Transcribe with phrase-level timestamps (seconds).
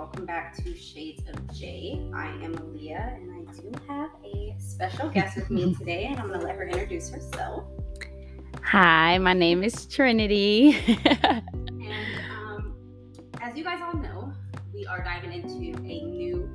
[0.00, 2.00] welcome back to Shades of J.
[2.14, 6.28] I am Aaliyah, and I do have a special guest with me today, and I'm
[6.28, 7.64] going to let her introduce herself.
[8.62, 10.74] Hi, my name is Trinity.
[11.04, 11.42] and
[12.32, 12.74] um,
[13.42, 14.32] as you guys all know,
[14.72, 16.48] we are diving into a new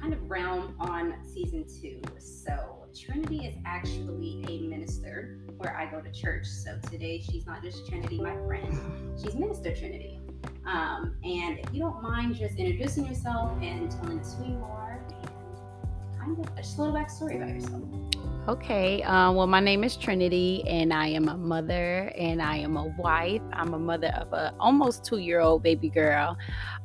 [0.00, 2.00] kind of realm on season two.
[2.20, 6.46] So, Trinity is actually a minister where I go to church.
[6.46, 8.78] So, today she's not just Trinity, my friend,
[9.20, 10.20] she's Minister Trinity.
[10.66, 15.02] Um, and if you don't mind just introducing yourself and telling us who you are
[15.08, 15.30] and
[16.18, 17.82] kind of just a little backstory about yourself.
[18.48, 22.76] Okay, uh, well, my name is Trinity, and I am a mother, and I am
[22.76, 23.42] a wife.
[23.52, 26.36] I'm a mother of a almost two year old baby girl.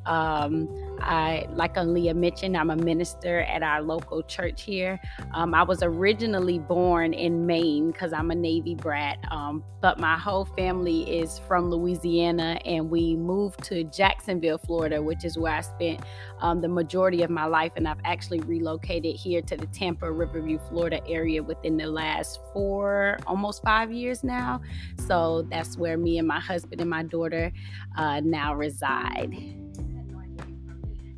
[0.05, 0.69] Um,
[1.01, 4.99] I, like Aaliyah mentioned, I'm a minister at our local church here.
[5.33, 10.17] Um, I was originally born in Maine because I'm a Navy brat, um, but my
[10.17, 15.61] whole family is from Louisiana, and we moved to Jacksonville, Florida, which is where I
[15.61, 16.01] spent
[16.39, 17.73] um, the majority of my life.
[17.75, 23.17] And I've actually relocated here to the Tampa, Riverview, Florida area within the last four,
[23.27, 24.61] almost five years now.
[25.07, 27.51] So that's where me and my husband and my daughter
[27.97, 29.64] uh, now reside.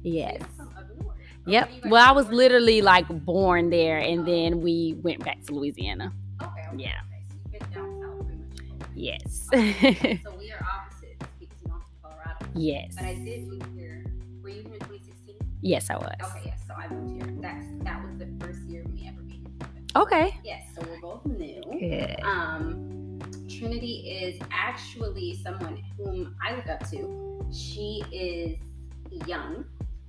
[0.03, 0.41] Yes.
[1.47, 1.69] Yep.
[1.85, 6.11] Well, I was literally like born there, and then we went back to Louisiana.
[6.41, 6.51] Okay.
[6.67, 6.77] okay.
[6.77, 6.99] Yeah.
[7.07, 7.23] Okay.
[7.29, 8.89] So you've been down south pretty much.
[8.95, 9.47] Yes.
[9.53, 10.21] Okay.
[10.25, 12.45] so we are opposites because you don't Colorado.
[12.53, 12.95] yes.
[12.95, 14.05] But I did move here.
[14.41, 15.35] Were you here in 2016?
[15.61, 16.15] Yes, I was.
[16.21, 16.59] Okay, yes.
[16.67, 17.33] So I moved here.
[17.39, 20.01] That's that was the first year of me ever being here.
[20.01, 20.37] Okay.
[20.43, 20.63] Yes.
[20.75, 21.61] So we're both new.
[21.79, 22.19] Good.
[22.23, 27.47] Um, Trinity is actually someone whom I look up to.
[27.53, 28.57] She is
[29.25, 29.63] young.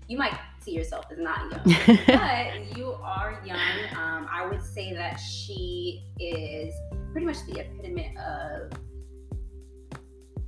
[0.09, 3.59] You might see yourself as not young, but you are young.
[3.95, 6.75] Um, I would say that she is
[7.13, 8.73] pretty much the epitome of.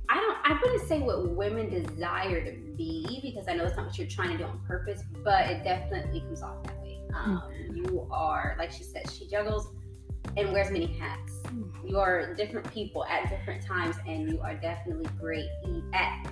[0.09, 0.37] I don't.
[0.43, 4.07] I wouldn't say what women desire to be because I know that's not what you're
[4.07, 6.99] trying to do on purpose, but it definitely comes off that way.
[7.13, 9.67] Um, you are, like she said, she juggles
[10.37, 11.33] and wears many hats.
[11.85, 15.47] You are different people at different times, and you are definitely great
[15.93, 16.31] at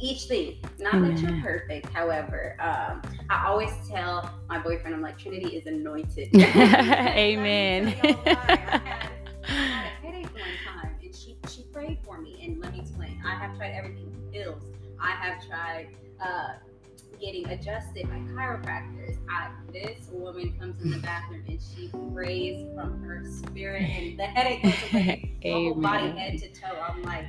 [0.00, 0.56] each thing.
[0.78, 2.56] Not that you're perfect, however.
[2.60, 6.34] Um, I always tell my boyfriend, I'm like, Trinity is anointed.
[6.36, 7.84] Amen.
[7.84, 8.44] Let me tell y'all why.
[8.48, 9.12] I had,
[9.44, 12.40] I had a headache one time, and she she prayed for me.
[12.42, 13.22] And let me explain.
[13.24, 14.62] I have tried everything pills.
[15.00, 15.88] I have tried
[16.22, 16.54] uh,
[17.20, 19.16] getting adjusted by chiropractors.
[19.28, 24.24] I, this woman comes in the bathroom and she prays from her spirit, and the
[24.24, 25.34] headache goes away.
[25.44, 26.78] Whole body, head to toe.
[26.88, 27.26] I'm like,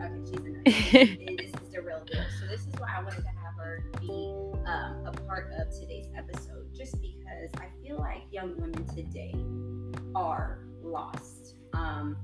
[0.00, 1.46] okay, she's anointed.
[1.82, 2.22] real deal.
[2.38, 4.34] So this is why I wanted to have her be
[4.66, 9.34] um, a part of today's episode, just because I feel like young women today
[10.14, 12.16] are lost, um,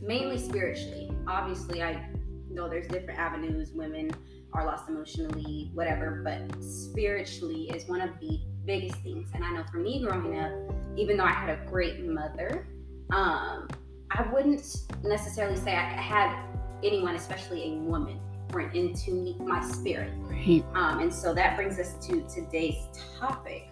[0.00, 1.10] mainly spiritually.
[1.26, 2.08] Obviously, I
[2.50, 4.10] know there's different avenues women
[4.52, 9.28] are lost emotionally, whatever, but spiritually is one of the biggest things.
[9.34, 10.52] And I know for me growing up,
[10.96, 12.66] even though I had a great mother,
[13.10, 13.68] um,
[14.10, 14.64] I wouldn't
[15.04, 16.44] necessarily say I had
[16.82, 18.18] anyone, especially a woman,
[18.48, 20.12] bring into me, my spirit.
[20.18, 20.64] Right.
[20.74, 22.86] Um, and so that brings us to today's
[23.18, 23.70] topic.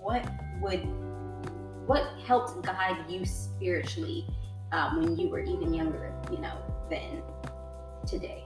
[0.00, 0.26] What
[0.60, 0.86] would
[1.86, 4.26] what helped guide you spiritually
[4.72, 6.56] um, when you were even younger, you know,
[6.88, 7.22] than
[8.06, 8.44] today?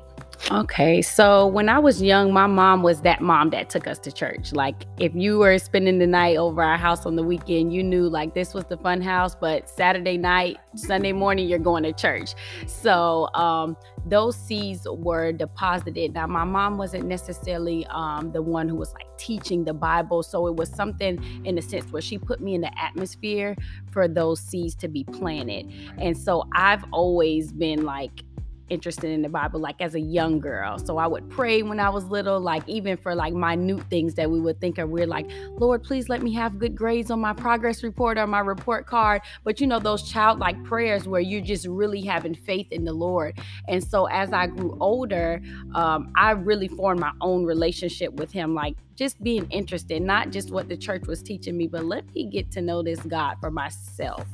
[0.50, 4.12] Okay, so when I was young, my mom was that mom that took us to
[4.12, 4.52] church.
[4.52, 8.10] Like, if you were spending the night over our house on the weekend, you knew
[8.10, 12.34] like this was the fun house, but Saturday night, Sunday morning, you're going to church.
[12.66, 13.74] So, um,
[14.04, 16.12] those seeds were deposited.
[16.12, 20.46] Now, my mom wasn't necessarily um, the one who was like teaching the Bible, so
[20.46, 23.56] it was something in a sense where she put me in the atmosphere
[23.90, 25.72] for those seeds to be planted.
[25.96, 28.24] And so, I've always been like,
[28.68, 30.78] interested in the Bible like as a young girl.
[30.78, 34.30] So I would pray when I was little, like even for like minute things that
[34.30, 34.88] we would think of.
[34.88, 38.40] We're like, Lord, please let me have good grades on my progress report or my
[38.40, 39.22] report card.
[39.44, 43.38] But you know, those childlike prayers where you're just really having faith in the Lord.
[43.68, 45.40] And so as I grew older,
[45.74, 50.50] um, I really formed my own relationship with Him, like just being interested, not just
[50.50, 53.50] what the church was teaching me, but let me get to know this God for
[53.50, 54.26] myself.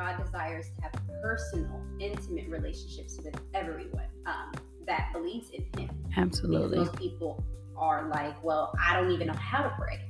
[0.00, 4.52] God desires to have personal, intimate relationships with everyone um,
[4.86, 5.90] that believes in Him.
[6.08, 6.78] Because Absolutely.
[6.78, 7.44] most people
[7.76, 10.00] are like, well, I don't even know how to pray.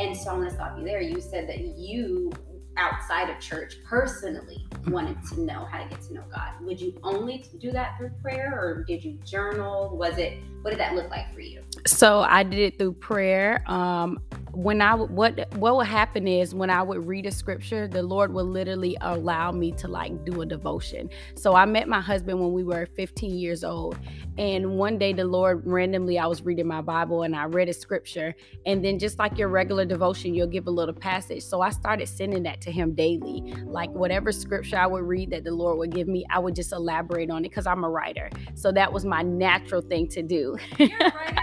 [0.00, 1.00] And so I'm going to stop you there.
[1.00, 2.32] You said that you,
[2.76, 6.54] outside of church, personally wanted to know how to get to know God.
[6.62, 9.96] Would you only do that through prayer or did you journal?
[9.96, 11.62] Was it, what did that look like for you?
[11.86, 13.62] So I did it through prayer.
[13.70, 14.18] Um,
[14.58, 18.34] when I what what would happen is when I would read a scripture, the Lord
[18.34, 21.10] would literally allow me to like do a devotion.
[21.36, 23.96] So I met my husband when we were 15 years old,
[24.36, 27.72] and one day the Lord randomly I was reading my Bible and I read a
[27.72, 28.34] scripture,
[28.66, 31.44] and then just like your regular devotion, you'll give a little passage.
[31.44, 35.44] So I started sending that to him daily, like whatever scripture I would read that
[35.44, 38.28] the Lord would give me, I would just elaborate on it because I'm a writer.
[38.54, 40.58] So that was my natural thing to do.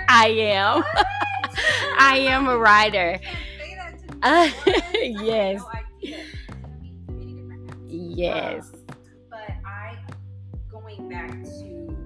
[0.10, 0.84] I am.
[1.98, 3.05] I am a writer.
[4.24, 4.50] Uh,
[4.94, 5.62] yes.
[7.88, 8.72] Yes.
[8.74, 8.98] Um,
[9.30, 9.98] but I,
[10.72, 11.98] going back to,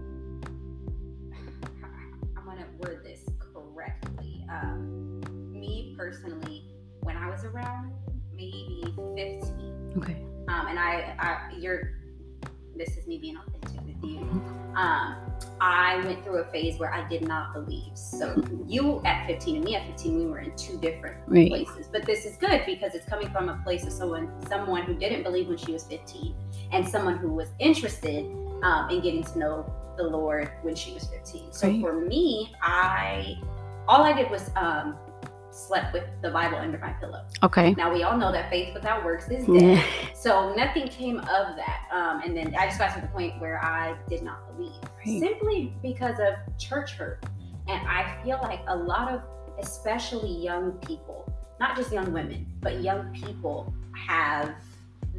[2.36, 4.46] I'm going to word this correctly.
[4.52, 7.94] Um, me personally, when I was around
[8.34, 8.84] maybe
[9.16, 9.94] 15.
[9.98, 10.22] Okay.
[10.48, 11.99] Um, and I, I, you're,
[12.80, 14.20] this is me being authentic with you.
[14.76, 15.18] Um,
[15.60, 17.92] I went through a phase where I did not believe.
[17.94, 21.50] So you at 15 and me at 15, we were in two different Right.
[21.50, 21.88] places.
[21.92, 25.24] But this is good because it's coming from a place of someone someone who didn't
[25.24, 26.34] believe when she was 15,
[26.72, 28.26] and someone who was interested
[28.64, 31.52] um, in getting to know the Lord when she was 15.
[31.52, 31.82] So Right.
[31.82, 33.36] for me, I
[33.90, 34.96] all I did was um,
[35.60, 37.26] slept with the Bible under my pillow.
[37.44, 37.74] Okay.
[37.74, 39.62] Now we all know that faith without works is dead.
[39.62, 39.84] Yeah.
[40.14, 41.88] So nothing came of that.
[41.92, 44.74] Um, and then I just got to the point where I did not believe
[45.06, 45.20] Right.
[45.20, 47.24] simply because of church hurt.
[47.68, 49.22] And I feel like a lot of,
[49.60, 54.56] especially young people, not just young women, but young people have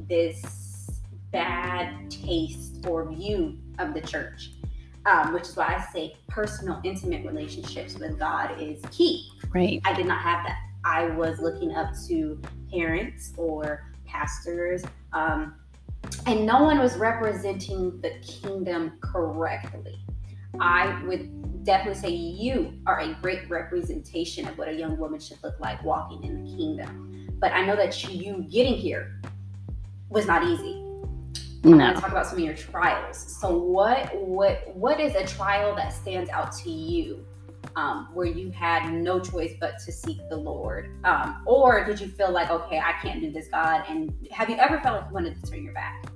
[0.09, 0.91] this
[1.33, 4.51] bad taste or view of the church.
[5.07, 9.31] Um, which is why I say personal, intimate relationships with God is key.
[9.49, 9.81] Right.
[9.85, 10.59] I did not have that.
[10.85, 15.55] I was looking up to parents or pastors, um,
[16.27, 19.99] and no one was representing the kingdom correctly.
[20.59, 25.43] I would definitely say you are a great representation of what a young woman should
[25.43, 27.29] look like walking in the kingdom.
[27.39, 29.21] But I know that you getting here
[30.09, 30.85] was not easy.
[31.63, 33.19] I want to talk about some of your trials.
[33.19, 37.25] So what what what is a trial that stands out to you
[37.77, 40.91] um, where you had no choice but to seek the Lord?
[41.05, 43.85] Um, or did you feel like, okay, I can't do this, God?
[43.89, 46.10] And have you ever felt like you wanted to turn your back?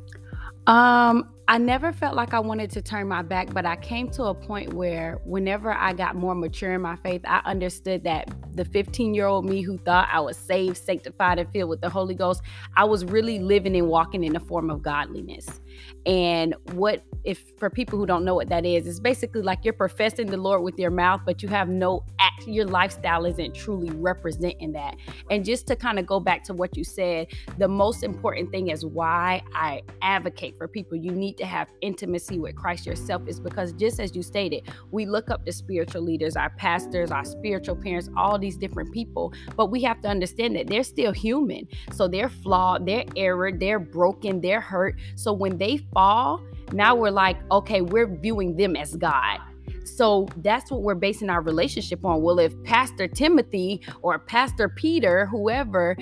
[0.66, 4.24] Um, I never felt like I wanted to turn my back, but I came to
[4.24, 8.64] a point where whenever I got more mature in my faith, I understood that the
[8.64, 12.14] 15 year old me who thought I was saved, sanctified, and filled with the Holy
[12.14, 12.40] Ghost,
[12.78, 15.60] I was really living and walking in a form of godliness.
[16.06, 19.72] And what, if for people who don't know what that is, it's basically like you're
[19.72, 23.90] professing the Lord with your mouth, but you have no act, your lifestyle isn't truly
[23.90, 24.96] representing that.
[25.30, 27.28] And just to kind of go back to what you said,
[27.58, 30.98] the most important thing is why I advocate for people.
[30.98, 35.06] You need to have intimacy with Christ yourself, is because just as you stated, we
[35.06, 39.66] look up to spiritual leaders, our pastors, our spiritual parents, all these different people, but
[39.66, 41.66] we have to understand that they're still human.
[41.92, 44.96] So they're flawed, they're error, they're broken, they're hurt.
[45.14, 46.40] So when they fall,
[46.72, 49.38] now we're like, okay, we're viewing them as God.
[49.84, 52.22] So that's what we're basing our relationship on.
[52.22, 55.96] Well, if Pastor Timothy or Pastor Peter, whoever,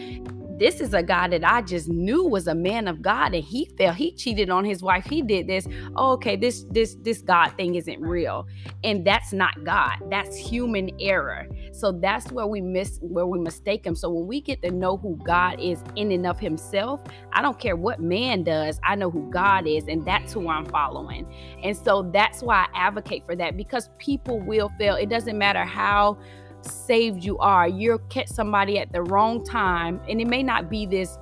[0.59, 3.67] this is a guy that I just knew was a man of God and he
[3.77, 5.67] fell, he cheated on his wife, he did this.
[5.97, 8.47] Oh, okay, this this this God thing isn't real.
[8.85, 9.97] And that's not God.
[10.11, 11.47] That's human error.
[11.73, 13.95] So that's where we miss where we mistake him.
[13.95, 17.59] So when we get to know who God is in and of himself, I don't
[17.59, 21.27] care what man does, I know who God is, and that's who I'm following.
[21.63, 24.97] And so that's why I advocate for that because people will fail.
[24.97, 26.19] It doesn't matter how
[26.65, 30.87] saved you are, you'll catch somebody at the wrong time, and it may not be
[30.87, 31.19] this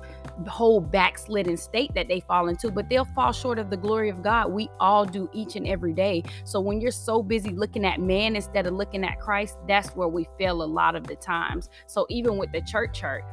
[0.47, 4.23] whole backslidden state that they fall into, but they'll fall short of the glory of
[4.23, 4.51] God.
[4.51, 6.23] We all do each and every day.
[6.45, 10.07] So when you're so busy looking at man instead of looking at Christ, that's where
[10.07, 11.69] we fail a lot of the times.
[11.85, 13.23] So even with the church hurt,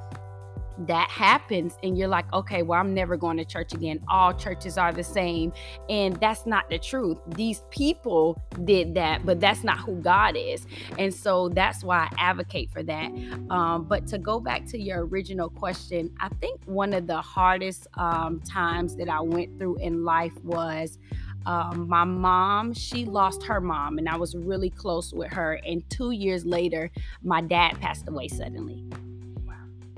[0.87, 4.01] that happens and you're like okay well i'm never going to church again.
[4.09, 5.53] All churches are the same.
[5.89, 7.19] And that's not the truth.
[7.29, 10.67] These people did that but that's not who god is.
[10.99, 13.11] And so that's why i advocate for that.
[13.51, 17.87] Um, but to go back to your original question i think one of the hardest
[17.95, 20.99] um, times that i went through in life was
[21.47, 25.61] um, my mom she lost her mom and i was really close with her.
[25.67, 26.91] And two years later
[27.23, 28.85] my dad passed away suddenly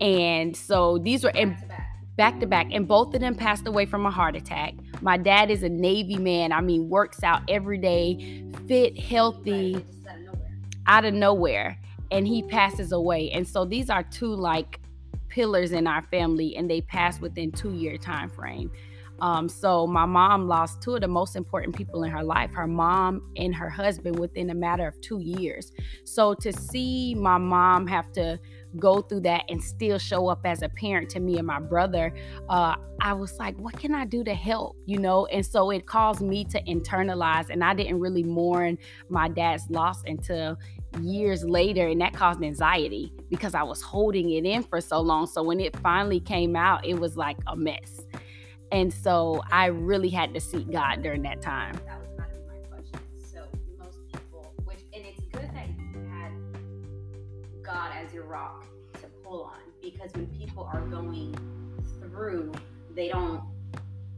[0.01, 2.17] and so these were and Back to back.
[2.17, 2.67] back to back.
[2.73, 4.75] And both of them passed away from a heart attack.
[5.01, 6.53] My dad is a navy man.
[6.53, 9.85] I mean works out every day fit healthy out
[10.17, 10.59] of nowhere.
[10.87, 11.79] out of nowhere.
[12.11, 13.31] And he passes away.
[13.31, 14.81] And so these are two like
[15.29, 18.71] pillars in our family and they pass within two year time frame
[19.21, 22.67] Um, so my mom lost two of the most important people in her life, her
[22.67, 25.73] mom and her husband, within a matter of two years.
[26.05, 28.39] So to see my mom have to
[28.79, 32.15] go through that and still show up as a parent to me and my brother,
[32.49, 34.77] uh, I was like, what can I do to help?
[34.87, 39.29] You know, and so it caused me to internalize, and I didn't really mourn my
[39.29, 40.57] dad's loss until
[41.01, 45.27] years later, and that caused anxiety because I was holding it in for so long.
[45.27, 48.03] So when it finally came out, it was like a mess.
[48.73, 51.79] And so I really had to seek God during that time.
[51.87, 53.01] That was of my question.
[53.23, 53.45] So
[53.79, 56.33] most people, which and it's good that you had
[57.65, 58.65] God as your rock
[59.01, 61.35] to pull on because when people are going
[62.01, 62.53] through,
[62.95, 63.43] they don't.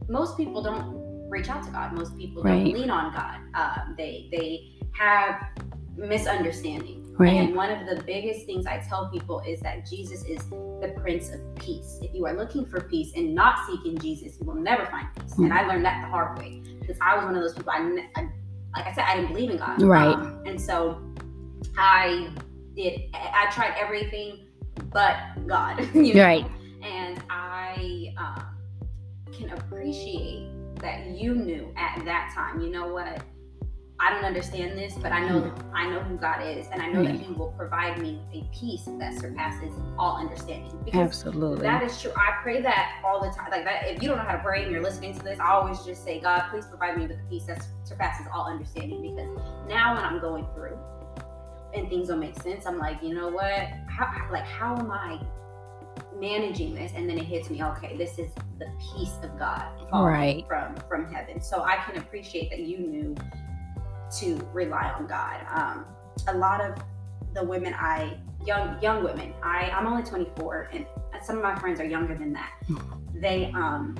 [0.07, 1.93] Most people don't reach out to God.
[1.93, 3.39] Most people don't lean on God.
[3.55, 5.41] Um, they they have
[5.95, 7.02] misunderstanding.
[7.17, 7.33] Right.
[7.33, 11.29] And one of the biggest things I tell people is that Jesus is the Prince
[11.29, 11.99] of Peace.
[12.01, 15.37] If you are looking for peace and not seeking Jesus, you will never find peace.
[15.37, 17.71] And I learned that the hard way because I was one of those people.
[17.71, 18.29] I, I
[18.75, 19.81] like I said, I didn't believe in God.
[19.81, 20.15] Right.
[20.15, 21.01] Um, and so
[21.77, 22.29] I
[22.75, 23.01] did.
[23.13, 24.47] I tried everything
[24.91, 25.17] but
[25.47, 25.87] God.
[25.93, 26.23] you know?
[26.23, 26.45] Right.
[26.81, 28.57] And I um,
[29.31, 32.59] can appreciate that you knew at that time.
[32.61, 33.21] You know what?
[33.99, 35.75] I don't understand this, but I know mm-hmm.
[35.75, 37.33] I know who God is, and I know that mm-hmm.
[37.33, 40.77] He will provide me with a peace that surpasses all understanding.
[40.83, 41.61] Because Absolutely.
[41.61, 42.11] that is true.
[42.17, 43.51] I pray that all the time.
[43.51, 45.51] Like that, if you don't know how to pray and you're listening to this, I
[45.51, 49.01] always just say, God, please provide me with a peace that surpasses all understanding.
[49.01, 49.29] Because
[49.69, 50.77] now when I'm going through
[51.73, 53.67] and things don't make sense, I'm like, you know what?
[53.87, 55.21] How like how am I
[56.19, 56.91] managing this?
[56.95, 60.45] And then it hits me, okay, this is the peace of God Right.
[60.47, 61.41] from from heaven.
[61.41, 63.15] So I can appreciate that you knew
[64.19, 65.45] to rely on God.
[65.49, 65.85] Um,
[66.27, 66.75] a lot of
[67.33, 70.85] the women I young young women, I I'm only 24, and
[71.23, 72.51] some of my friends are younger than that.
[73.15, 73.95] They um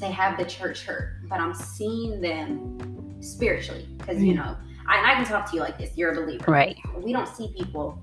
[0.00, 4.36] they have the church hurt, but I'm seeing them spiritually because you Mm.
[4.36, 4.56] know
[4.88, 5.96] I, and I can talk to you like this.
[5.96, 6.76] You're a believer, Right.
[7.02, 8.00] We don't see people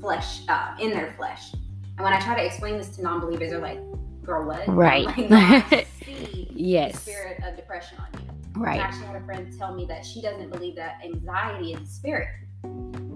[0.00, 3.60] flesh uh, in their flesh, and when I try to explain this to non-believers, they're
[3.60, 3.80] like,
[4.24, 5.06] "Girl, what?" Right.
[5.18, 7.00] like, no, I see the yes.
[7.02, 8.28] spirit of depression on you.
[8.60, 8.80] I Right.
[8.80, 12.28] actually had a friend tell me that she doesn't believe that anxiety is a spirit.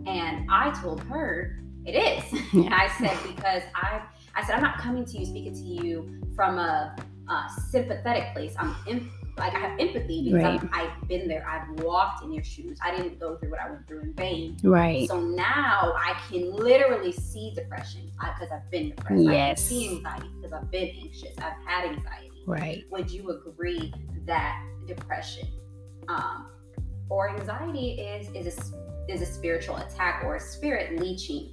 [0.07, 2.41] And I told her it is.
[2.55, 4.03] And I said, because I
[4.37, 6.97] I said, I'm not coming to you speaking to you from a,
[7.29, 8.55] uh sympathetic place.
[8.59, 10.61] I'm em- like I have empathy because Right.
[10.63, 11.47] I'm, I've been there.
[11.49, 12.79] I've walked in your shoes.
[12.83, 14.57] I didn't go through what I went through in vain.
[14.63, 15.09] Right.
[15.09, 19.21] So now I can literally see depression because I've been depressed.
[19.21, 19.63] I can Yes.
[19.63, 21.35] see anxiety because I've been anxious.
[21.39, 22.85] I've had anxiety Right.
[22.91, 23.93] would you agree
[24.27, 25.49] that depression
[26.09, 26.47] um,
[27.09, 31.53] or anxiety is is a, is a spiritual attack or a spirit leeching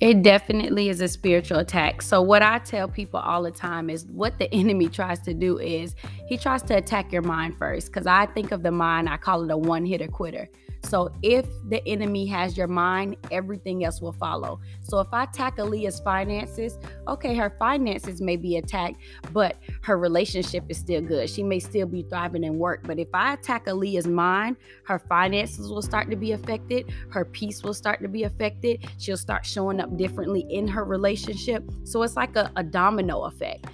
[0.00, 2.00] It definitely is a spiritual attack.
[2.02, 5.58] So, what I tell people all the time is what the enemy tries to do
[5.58, 5.94] is
[6.26, 7.88] he tries to attack your mind first.
[7.88, 10.48] Because I think of the mind, I call it a one hitter quitter.
[10.82, 14.60] So, if the enemy has your mind, everything else will follow.
[14.82, 18.96] So, if I attack Aaliyah's finances, okay, her finances may be attacked,
[19.32, 21.28] but her relationship is still good.
[21.28, 22.80] She may still be thriving in work.
[22.84, 27.62] But if I attack Aaliyah's mind, her finances will start to be affected, her peace
[27.62, 31.64] will start to be affected, she'll start showing up differently in her relationship.
[31.84, 33.66] So it's like a, a domino effect.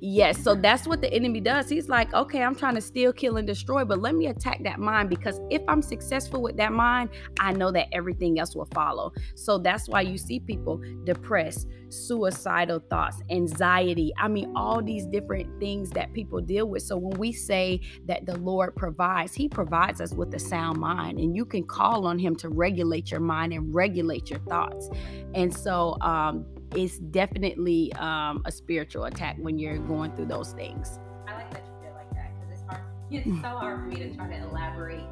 [0.00, 1.68] Yes, so that's what the enemy does.
[1.68, 4.78] He's like, okay, I'm trying to steal, kill, and destroy, but let me attack that
[4.78, 9.12] mind because if I'm successful with that mind, I know that everything else will follow.
[9.34, 14.12] So that's why you see people depressed, suicidal thoughts, anxiety.
[14.16, 16.82] I mean, all these different things that people deal with.
[16.82, 21.18] So when we say that the Lord provides, He provides us with a sound mind,
[21.18, 24.88] and you can call on Him to regulate your mind and regulate your thoughts.
[25.34, 30.98] And so, um, it's definitely um, a spiritual attack when you're going through those things.
[31.26, 33.96] i like that you feel like that because it's hard it's so hard for me
[33.96, 35.10] to try to elaborate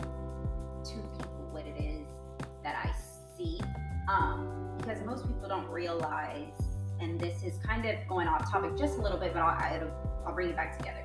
[0.84, 2.06] to people what it is
[2.62, 2.90] that i
[3.36, 3.60] see
[4.08, 6.52] um, because most people don't realize
[7.00, 10.24] and this is kind of going off topic just a little bit but i'll, I'll,
[10.26, 11.02] I'll bring it back together.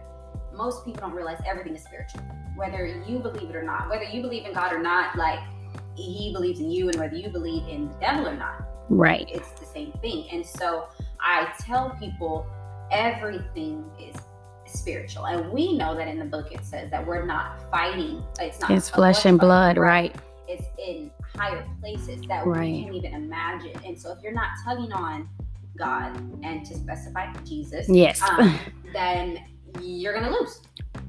[0.54, 2.22] Most people don't realize everything is spiritual
[2.56, 5.40] whether you believe it or not whether you believe in god or not like
[5.96, 9.30] he believes in you and whether you believe in the devil or not Right.
[9.32, 10.28] it's the same thing.
[10.32, 10.88] And so
[11.20, 12.46] I tell people
[12.92, 14.16] everything is
[14.66, 15.26] spiritual.
[15.26, 18.24] And we know that in the book it says that we're not fighting.
[18.40, 20.16] It's not It's flesh and fight, blood, right?
[20.48, 22.72] It's in higher places that Right.
[22.72, 23.80] we can't even imagine.
[23.86, 25.30] And so if you're not tugging on
[25.78, 28.22] God and to specify Jesus, Yes.
[28.22, 28.58] um,
[28.94, 29.40] then
[29.82, 30.62] you're gonna lose.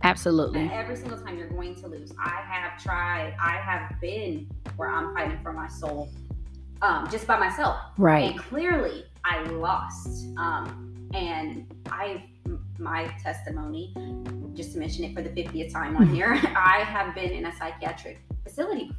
[0.04, 0.68] Absolutely.
[0.72, 2.12] Every single time you're going to lose.
[2.18, 6.08] I have tried, I have been where I'm fighting for my soul
[6.82, 7.78] um, just by myself.
[7.96, 8.32] Right.
[8.32, 10.26] And clearly I lost.
[10.36, 12.24] Um, and I,
[12.78, 13.94] my testimony,
[14.54, 17.56] just to mention it for the 50th time on here, I have been in a
[17.56, 18.90] psychiatric facility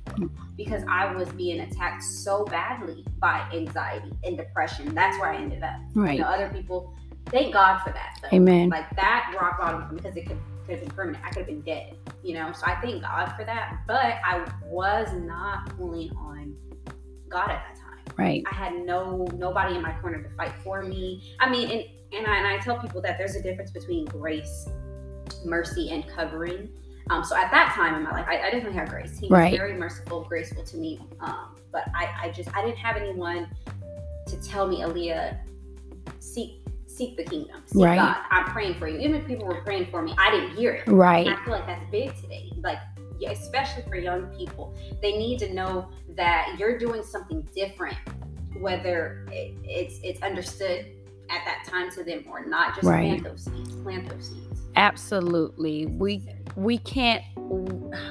[0.56, 4.96] because I was being attacked so badly by anxiety and depression.
[4.96, 5.76] That's where I ended up.
[5.94, 6.16] Right.
[6.16, 6.94] You know, other people,
[7.28, 8.18] thank God for that.
[8.22, 8.36] Though.
[8.36, 8.70] Amen.
[8.70, 11.24] Like that rock bottom because it could could have been permanent.
[11.26, 11.98] I could have been dead.
[12.24, 13.80] You know, so I thank God for that.
[13.86, 16.56] But I was not pulling on
[17.34, 18.16] God at that time.
[18.18, 18.44] Right.
[18.50, 21.34] I had no nobody in my corner to fight for me.
[21.40, 21.84] I mean, and
[22.16, 24.70] and I, and I tell people that there's a difference between grace,
[25.44, 26.70] mercy, and covering.
[27.10, 29.18] Um, so at that time in my life, I, I definitely had grace.
[29.20, 29.58] He was Right.
[29.58, 31.00] very merciful, graceful to me.
[31.20, 33.50] Um, but I, I just I didn't have anyone
[34.28, 35.38] to tell me, Aaliyah,
[36.20, 37.96] seek seek the kingdom, seek Right.
[37.96, 38.18] God.
[38.30, 39.00] I'm praying for you.
[39.00, 40.88] Even if people were praying for me, I didn't hear it.
[40.88, 41.26] Right.
[41.26, 42.52] And I feel like that's big today.
[42.62, 42.78] Like,
[43.26, 47.98] especially for young people, they need to know that you're doing something different,
[48.60, 50.86] whether it, it's it's understood
[51.30, 52.76] at that time to them or not.
[52.76, 53.08] Just Right.
[53.20, 53.76] plant those seeds.
[53.82, 54.53] Plant those seeds.
[54.76, 55.86] Absolutely.
[55.86, 57.24] We we can't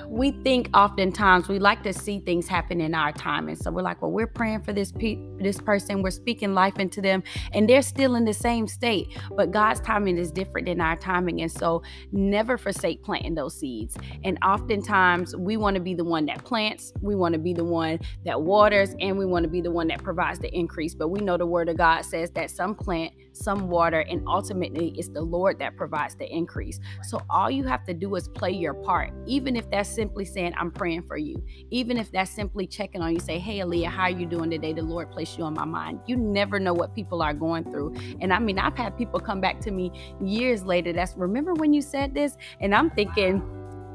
[0.07, 3.49] we think oftentimes we like to see things happen in our time.
[3.49, 6.03] And so we're like well we're praying for this pe- this person.
[6.03, 9.09] We're speaking life into them and they're still in the same state.
[9.37, 11.41] But god's timing is different than our timing.
[11.43, 13.97] And so never forsake planting those seeds.
[14.25, 17.65] And oftentimes we want to be the one that plants we want to be the
[17.65, 20.95] one that waters and we want to be the one that provides the increase.
[20.95, 24.95] But we know the word of god says that some plant some water and ultimately
[24.97, 28.51] it's the lord that provides the increase so all you have to do is play
[28.51, 31.43] your part, even if that's simply saying, I'm praying for you.
[31.71, 34.73] Even if that's simply checking on you, say, Hey Aaliyah, how are you doing today?
[34.73, 36.01] The Lord placed you on my mind.
[36.07, 37.95] You never know what people are going through.
[38.21, 41.73] And I mean, I've had people come back to me years later that's remember when
[41.73, 42.37] you said this?
[42.61, 43.43] And I'm thinking,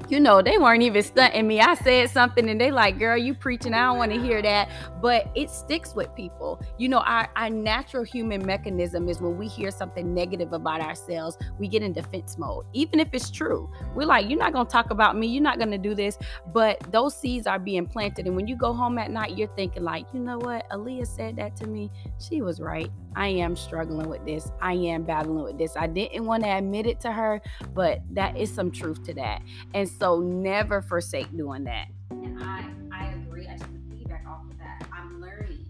[0.10, 1.60] you know, they weren't even stunting me.
[1.60, 3.74] I said something and they like, girl, you preaching.
[3.74, 4.70] I don't want to hear that.
[5.02, 6.62] But it sticks with people.
[6.78, 11.38] You know, our, our natural human mechanism is when we hear something negative about ourselves,
[11.60, 12.66] we get in defense mode.
[12.74, 13.70] Even if it's true.
[13.96, 15.28] We're like, you're not going to talk about me.
[15.28, 16.18] You're not going to do this.
[16.54, 18.28] But those seeds are being planted.
[18.28, 20.70] And when you go home at night, you're thinking, like, you know what?
[20.70, 21.92] Aaliyah said that to me.
[22.20, 22.92] She was right.
[23.16, 24.52] I am struggling with this.
[24.62, 25.76] I am battling with this.
[25.76, 27.42] I didn't want to admit it to her,
[27.74, 29.42] but that is some truth to that.
[29.74, 31.88] And so never forsake doing that.
[32.12, 33.48] And I, I agree.
[33.48, 34.88] I just piggyback off of that.
[34.94, 35.66] I'm learning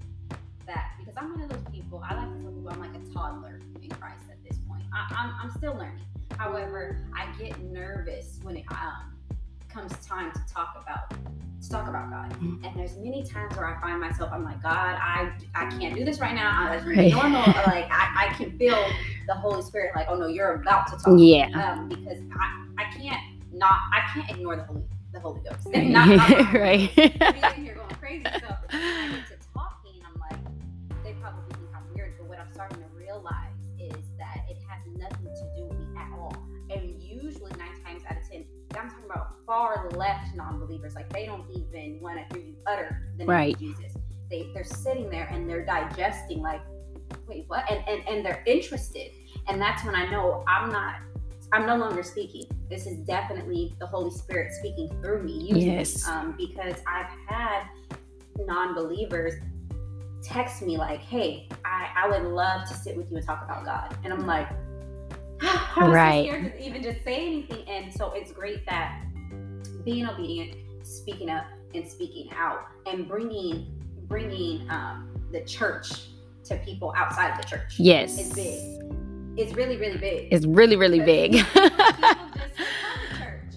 [0.65, 2.03] that because I'm one of those people.
[2.07, 4.83] I like to tell people I'm like a toddler in Christ at this point.
[4.93, 6.03] I, I'm, I'm still learning.
[6.37, 9.15] However, I get nervous when it um,
[9.69, 11.09] comes time to talk about
[11.61, 12.31] to talk about God.
[12.39, 12.63] Mhm.
[12.65, 16.05] And there's many times where I find myself, I'm like, God, I I can't do
[16.05, 16.69] this right now.
[16.69, 17.11] That's Right.
[17.11, 17.41] normal.
[17.65, 18.77] Like I, I can feel
[19.25, 19.93] the Holy Spirit.
[19.95, 21.15] Like, oh no, you're about to talk.
[21.17, 21.47] Yeah.
[21.73, 23.19] Um, because I, I can't
[23.57, 25.67] not I can't ignore the Holy the Holy Ghost.
[25.73, 26.95] And not, not, right.
[26.97, 28.23] in here going crazy.
[28.25, 28.29] So
[28.71, 30.39] I get to talking, I'm like,
[31.03, 34.81] they probably think I'm weird, but what I'm starting to realize is that it has
[34.97, 36.35] nothing to do with me at all.
[36.69, 38.45] And usually nine times out of ten,
[38.77, 40.93] I'm talking about far left non-believers.
[40.95, 43.53] Like they don't even want to hear you utter the name Right.
[43.55, 43.93] of Jesus.
[44.29, 46.61] They they're sitting there and they're digesting like,
[47.27, 47.69] wait, what?
[47.71, 49.11] And and, and they're interested.
[49.47, 50.95] And that's when I know I'm not
[51.53, 52.43] I'm no longer speaking.
[52.69, 55.33] This is definitely the Holy Spirit speaking through me.
[55.33, 55.75] using me.
[55.77, 56.07] Yes.
[56.07, 57.63] Um, because I've had
[58.45, 59.35] non-believers
[60.23, 63.63] text me like, "Hey, I, I would love to sit with you and talk about
[63.65, 64.47] God," and I'm like,
[65.41, 66.25] I was Right.
[66.27, 67.67] scared to even just say anything.
[67.67, 69.03] And so it's great that
[69.85, 73.73] being obedient, speaking up, and speaking out, and bringing
[74.07, 76.09] bringing um, the church
[76.45, 77.75] to people outside of the church.
[77.77, 78.17] Yes.
[78.19, 78.96] is big.
[79.37, 80.29] It's really really big.
[80.31, 81.33] It's really, really big.
[81.33, 83.53] People just come to church.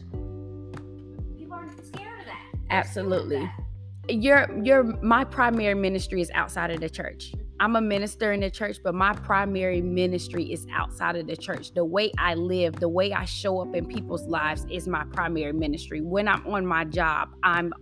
[1.38, 2.46] People are scared of that.
[2.52, 3.38] They're scared of Absolutely.
[4.08, 4.14] that.
[4.14, 7.32] your your my primary ministry is outside of the church.
[7.60, 11.74] I'm a minister in the church, but my primary ministry is outside of the church.
[11.74, 15.52] The way I live, the way I show up in people's lives is my primary
[15.52, 16.00] ministry.
[16.00, 17.72] When I'm on my job, I'm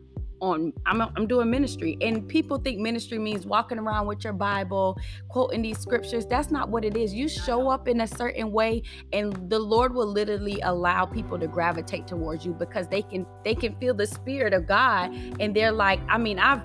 [0.41, 4.99] on I'm I'm doing ministry and people think ministry means walking around with your Bible,
[5.29, 6.27] quoting these scriptures.
[6.27, 7.15] That's not what it is.
[7.15, 11.47] You show up in a certain way and the Lord will literally allow people to
[11.47, 15.73] gravitate towards you because they can they can feel the spirit of God and they're
[15.73, 16.63] like, I mean, I've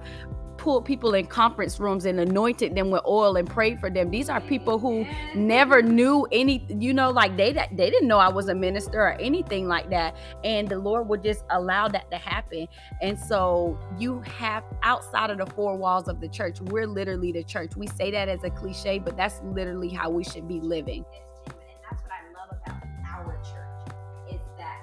[0.64, 4.10] pulled people in conference rooms and anointed them with oil and prayed for them.
[4.10, 8.30] These are people who never knew any, you know, like they they didn't know I
[8.30, 10.16] was a minister or anything like that.
[10.46, 12.68] And the Lord would just allow that to happen.
[13.02, 17.44] And so you have outside of the four walls of the church, we're literally the
[17.44, 17.76] church.
[17.76, 21.04] We say that as a cliche, but that's literally how we should be living.
[21.46, 21.56] And
[21.92, 22.82] that's what I love about
[23.18, 23.94] our church
[24.34, 24.80] is that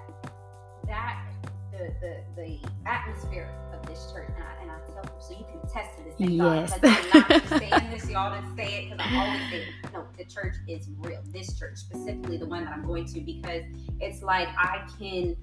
[0.88, 1.24] that
[1.72, 4.59] the the, the atmosphere of this church, and I,
[5.20, 6.14] so, you can attest to this.
[6.18, 6.78] Thank Yes.
[6.80, 10.24] God, I'm not saying this, y'all just say it because I always say, no, the
[10.24, 11.20] church is real.
[11.32, 13.62] This church, specifically the one that I'm going to, because
[14.00, 15.36] it's like I can,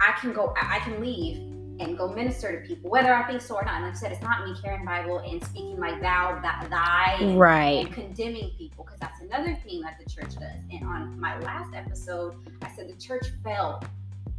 [0.00, 1.36] I can go, I can leave
[1.80, 3.74] and go minister to people, whether I think so or not.
[3.76, 7.34] And like I said, it's not me carrying Bible and speaking like thou, that thy,
[7.36, 7.86] Right.
[7.86, 10.60] and condemning people, because that's another thing that the church does.
[10.72, 13.82] And on my last episode, I said the church fell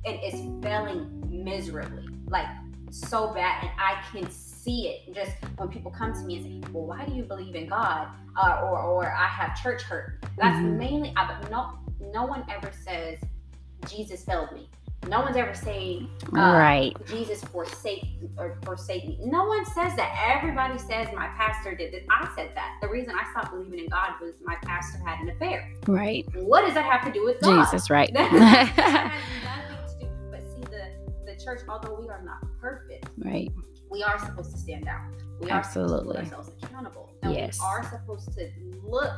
[0.06, 2.46] and it's failing miserably, like
[2.92, 3.64] so bad.
[3.64, 7.06] And I can see it just when people come to me and say, "Well, why
[7.06, 10.20] do you believe in God?" Uh, or, or I have church hurt.
[10.38, 10.78] That's Mhm.
[10.78, 11.14] mainly.
[11.18, 11.72] I, no,
[12.14, 13.18] no one ever says
[13.88, 14.70] Jesus failed me.
[15.08, 16.92] No one's ever saying uh, right.
[17.08, 18.04] Jesus forsake
[18.38, 19.18] or forsake me.
[19.24, 20.36] No one says that.
[20.38, 22.04] Everybody says my pastor did this.
[22.12, 22.78] I said that.
[22.82, 25.70] The reason I stopped believing in God was my pastor had an affair.
[25.88, 26.26] Right.
[26.36, 27.64] What does that have to do with God?
[27.72, 28.12] Jesus, right.
[31.44, 33.52] church, although we are not perfect, right.
[33.90, 35.02] we are supposed to stand out.
[35.40, 36.16] We are Absolutely.
[36.18, 37.10] hold ourselves accountable.
[37.24, 37.60] And Yes.
[37.60, 38.50] we are supposed to
[38.84, 39.14] look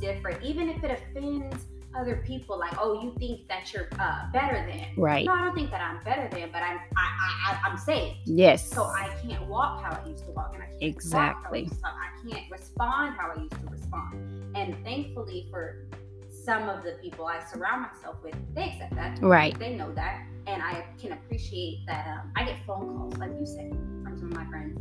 [0.00, 2.58] different, even if it offends other people.
[2.58, 4.86] Like, oh, you think that you're uh, better than.
[4.96, 5.24] Right.
[5.26, 8.16] No, I don't think that I'm better than, but I'm I, I, I I'm saved.
[8.26, 8.70] Yes.
[8.70, 11.60] So I can't walk how I used to walk, and I can't Exactly.
[11.60, 11.86] I, used to.
[11.86, 14.54] I can't respond how I used to respond.
[14.54, 15.86] And thankfully for
[16.30, 19.18] some of the people I surround myself with, they accept that.
[19.22, 19.58] right.
[19.58, 22.06] They know that, and I can appreciate that.
[22.06, 23.70] Um, I get phone calls, like you said,
[24.02, 24.78] from some of my friends.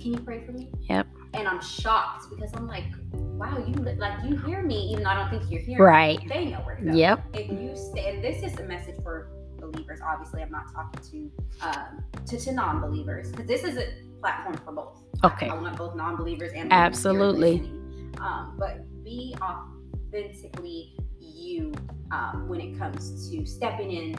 [0.00, 0.70] Can you pray for me?
[0.88, 1.06] Yep.
[1.34, 5.14] And I'm shocked because I'm like, wow, you like you hear me, even though I
[5.14, 5.82] don't think you're hearing.
[5.82, 6.20] Right.
[6.22, 6.26] Me.
[6.28, 7.24] They know where to go Yep.
[7.34, 11.66] if you stay and this is a message for believers obviously i'm not talking to
[11.66, 13.88] um to, to non-believers because this is a
[14.20, 15.48] platform for both Okay.
[15.50, 17.70] i want both non-believers and Absolutely.
[18.18, 21.72] um but be authentically you
[22.10, 24.16] um when it comes to stepping in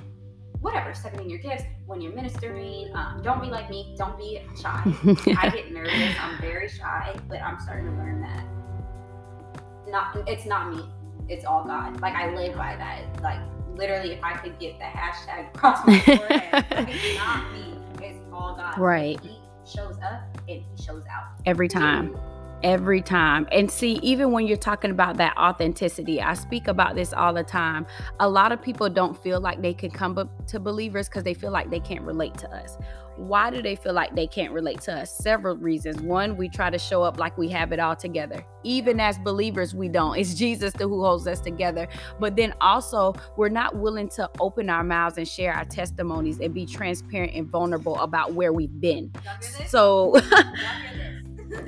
[0.62, 4.82] whatever in your gifts when you're ministering um, don't be like me don't be shy
[5.38, 6.16] I get nervous.
[6.20, 8.46] I'm very shy, but I'm starting to learn that.
[9.88, 10.84] Not it's not me.
[11.28, 12.00] It's all God.
[12.02, 13.22] Like I live by that.
[13.22, 13.40] Like
[13.76, 17.76] literally, if I could get the hashtag across my forehead, it's not me.
[18.02, 18.78] It's all God.
[18.78, 19.20] Right.
[19.22, 21.26] He shows up and he shows out.
[21.46, 22.16] Every time.
[22.64, 23.48] Every time.
[23.52, 27.44] And see, even when you're talking about that authenticity, I speak about this all the
[27.44, 27.86] time.
[28.20, 31.34] A lot of people don't feel like they can come up to believers because they
[31.34, 32.78] feel like they can't relate to us.
[33.18, 35.16] Why do they feel like they can't relate to us?
[35.16, 36.02] Several reasons.
[36.02, 38.44] One, we try to show up like we have it all together.
[38.64, 40.18] Even as believers, we don't.
[40.18, 41.88] It's Jesus who holds us together.
[42.20, 46.54] But then also, we're not willing to open our mouths and share our testimonies and
[46.54, 49.12] be transparent and vulnerable about where we've been.
[49.24, 49.70] Y'all hear this?
[49.70, 51.21] So, Y'all hear this?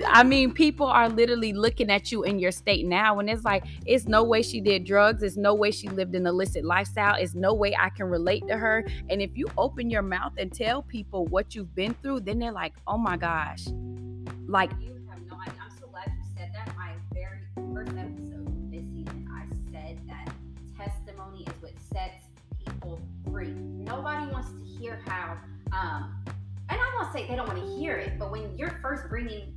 [0.08, 3.64] I mean, people are literally looking at you in your state now, and it's like,
[3.86, 5.24] it's no way she did drugs.
[5.24, 7.16] It's no way she lived an illicit lifestyle.
[7.16, 8.86] It's no way I can relate to her.
[9.10, 12.52] And if you open your mouth and tell people what you've been through, then they're
[12.52, 13.66] like, oh my gosh.
[14.48, 15.54] Like, You have no idea.
[15.64, 16.76] I'm so glad you said that.
[16.78, 17.40] My very
[17.74, 20.30] first episode this season, I said that
[20.78, 22.24] testimony is what sets
[22.66, 23.54] people free.
[23.54, 25.38] Nobody wants to hear how,
[25.72, 26.16] um,
[26.70, 29.54] and I won't say they don't want to hear it, but when you're first bringing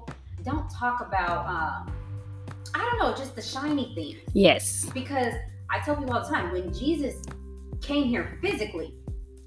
[0.00, 0.08] people,
[0.44, 1.92] don't talk about, um,
[2.74, 4.18] I don't know, just the shiny things.
[4.32, 5.34] yes, Because
[5.70, 7.22] I tell people all the time, when Jesus
[7.80, 8.94] came here physically,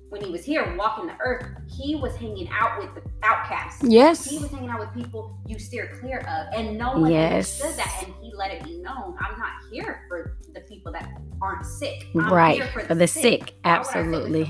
[0.09, 3.83] when he was here walking the earth, he was hanging out with the outcasts.
[3.83, 7.61] yes, He was hanging out with people you steer clear of, and no one Yes.
[7.61, 8.03] understood that.
[8.05, 11.09] And he let it be known, I'm not here for the people that
[11.41, 12.05] aren't sick.
[12.15, 12.55] I'm right.
[12.63, 14.45] here For the sick, Why would I absolutely.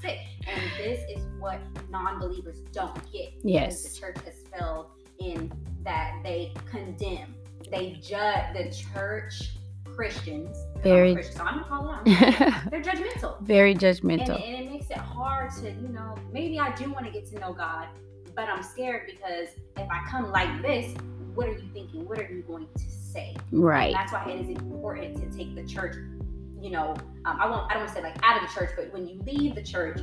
[0.00, 0.18] sick?
[0.44, 3.32] And this is what non-believers don't get.
[3.44, 3.84] Yes.
[3.94, 4.86] the church has failed
[5.22, 5.52] in
[5.84, 7.34] that they condemn,
[7.70, 9.50] they judge the church
[9.84, 10.56] Christians.
[10.82, 12.04] Very- Christian, so I'm gonna call it.
[12.70, 13.40] They're judgmental.
[13.42, 14.42] Very judgmental.
[14.42, 17.38] and it makes it hard to, you know, maybe I do want to get to
[17.38, 17.88] know God,
[18.34, 20.94] but I'm scared because if I come like this,
[21.34, 22.08] what are you thinking?
[22.08, 23.34] What are you going to say?
[23.50, 23.92] And Right.
[23.92, 25.96] that's why it is important to take the church,
[26.60, 26.94] you know,
[27.26, 29.06] um, I won't, I don't want to say like out of the church, but when
[29.06, 29.98] you leave the church,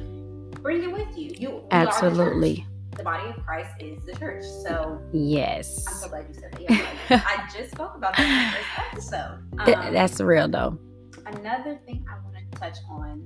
[0.62, 1.32] bring it with you.
[1.38, 1.73] You the.
[1.75, 2.65] Absolutely.
[2.99, 4.43] The body of Christ is the church.
[4.43, 6.62] So yes, I'm so glad you said that.
[7.09, 9.65] Yeah, I just spoke about that in the first episode.
[9.65, 10.77] Th- Um, That's real though.
[11.25, 13.23] Another thing I want to touch on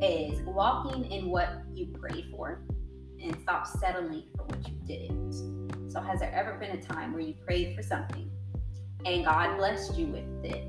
[0.00, 2.62] is walking in what you pray for
[3.22, 5.90] and stop settling for what you didn't.
[5.92, 8.30] So, has there ever been a time where you prayed for something
[9.04, 10.64] and God blessed you with it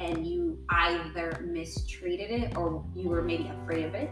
[0.00, 4.10] and you either mistreated it or you were maybe afraid of it?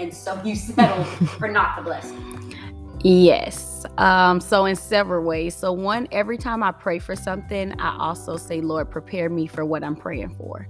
[0.00, 2.56] And so you settled for not the blessing.
[3.02, 3.84] Yes.
[3.98, 5.54] Um, so in several ways.
[5.54, 9.64] So one, every time I pray for something, I also say, Lord, prepare me for
[9.64, 10.68] what I'm praying for.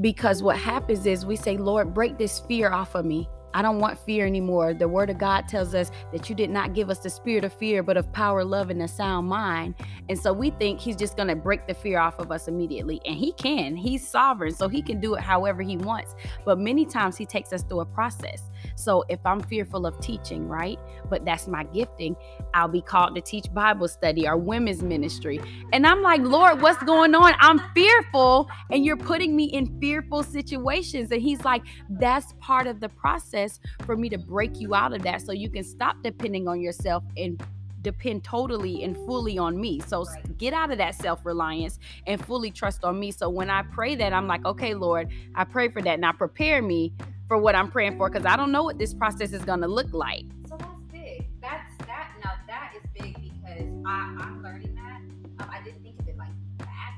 [0.00, 3.28] Because what happens is we say, Lord, break this fear off of me.
[3.56, 4.74] I don't want fear anymore.
[4.74, 7.54] The word of God tells us that you did not give us the spirit of
[7.54, 9.76] fear, but of power, love, and a sound mind.
[10.10, 13.00] And so we think he's just going to break the fear off of us immediately.
[13.06, 13.74] And he can.
[13.74, 16.14] He's sovereign, so he can do it however he wants.
[16.44, 18.42] But many times he takes us through a process.
[18.76, 20.78] So if I'm fearful of teaching, right?
[21.08, 22.14] But that's my gifting,
[22.54, 25.40] I'll be called to teach Bible study or women's ministry.
[25.72, 27.34] And I'm like, Lord, what's going on?
[27.38, 31.10] I'm fearful, and you're putting me in fearful situations.
[31.10, 35.02] And he's like, that's part of the process for me to break you out of
[35.02, 37.42] that so you can stop depending on yourself and
[37.86, 39.80] depend totally and fully on me.
[39.86, 40.04] So
[40.38, 43.12] get out of that self reliance and fully trust on me.
[43.12, 46.00] So when I pray that, I'm like, okay, Lord, I pray for that.
[46.00, 46.92] Now prepare me
[47.28, 49.68] for what I'm praying for because I don't know what this process is going to
[49.68, 50.24] look like.
[50.48, 51.26] So that's big.
[51.40, 52.12] That's that.
[52.24, 55.00] Now that is big because I, I'm learning that.
[55.42, 56.94] Um, I didn't think of it like that,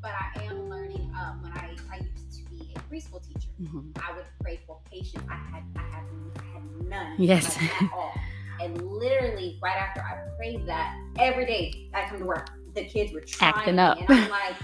[0.00, 1.12] but I am learning.
[1.18, 3.90] Um, when I, I used to be a preschool teacher, mm-hmm.
[3.96, 5.24] I would pray for patience.
[5.28, 6.04] I had I had
[6.38, 7.14] I had none.
[7.18, 7.56] Yes.
[7.60, 8.14] Like, at all.
[8.60, 13.12] And literally, right after I prayed that, every day I come to work, the kids
[13.12, 14.56] were trying acting up, and I'm like.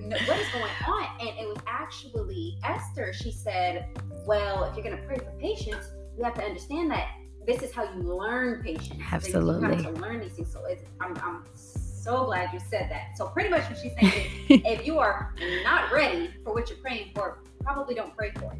[0.00, 1.06] What is going on?
[1.20, 3.12] And it was actually Esther.
[3.12, 3.86] She said,
[4.26, 7.08] Well, if you're going to pray for patience, you have to understand that
[7.46, 9.00] this is how you learn patience.
[9.10, 9.60] Absolutely.
[9.60, 10.52] So you have to learn these things.
[10.52, 10.64] So
[11.00, 13.16] I'm, I'm so glad you said that.
[13.16, 16.78] So pretty much what she's saying is if you are not ready for what you're
[16.78, 18.58] praying for, probably don't pray for it.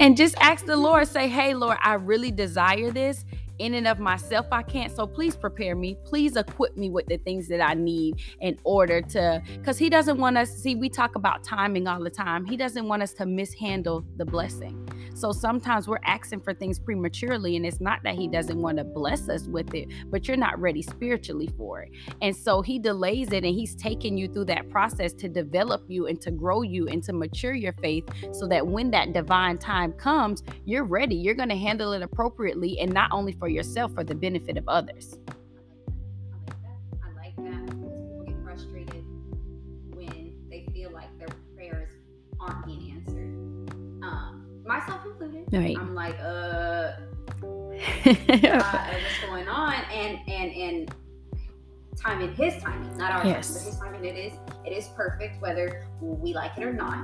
[0.00, 3.24] And just ask the Lord, say, Hey, Lord, I really desire this
[3.58, 4.94] in and of myself I can't.
[4.94, 5.96] So please prepare me.
[6.04, 10.18] Please equip me with the things that I need in order to cuz he doesn't
[10.18, 12.44] want us see we talk about timing all the time.
[12.44, 14.88] He doesn't want us to mishandle the blessing.
[15.14, 18.84] So sometimes we're asking for things prematurely and it's not that he doesn't want to
[18.84, 21.90] bless us with it, but you're not ready spiritually for it.
[22.20, 26.06] And so he delays it and he's taking you through that process to develop you
[26.08, 29.92] and to grow you and to mature your faith so that when that divine time
[29.92, 31.14] comes, you're ready.
[31.14, 34.56] You're going to handle it appropriately and not only for for yourself for the benefit
[34.56, 35.18] of others.
[35.28, 36.78] I like that.
[37.02, 37.66] I like that.
[37.66, 39.04] People get frustrated
[39.90, 41.90] when they feel like their prayers
[42.40, 43.34] aren't being answered.
[44.02, 45.44] Um, myself included.
[45.52, 45.76] Right.
[45.78, 46.92] I'm like, uh,
[48.02, 49.74] what's going on?
[49.92, 50.94] And and and
[52.00, 53.48] time in his timing, not our yes.
[53.48, 54.04] time, but his timing.
[54.06, 54.32] It is
[54.64, 56.94] it is perfect, whether we like it or not.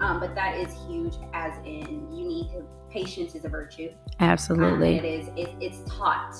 [0.00, 3.90] Um, but that is huge, as in you need to patience is a virtue.
[4.20, 4.98] Absolutely.
[4.98, 5.28] Um, it is.
[5.36, 6.36] It, it's taught,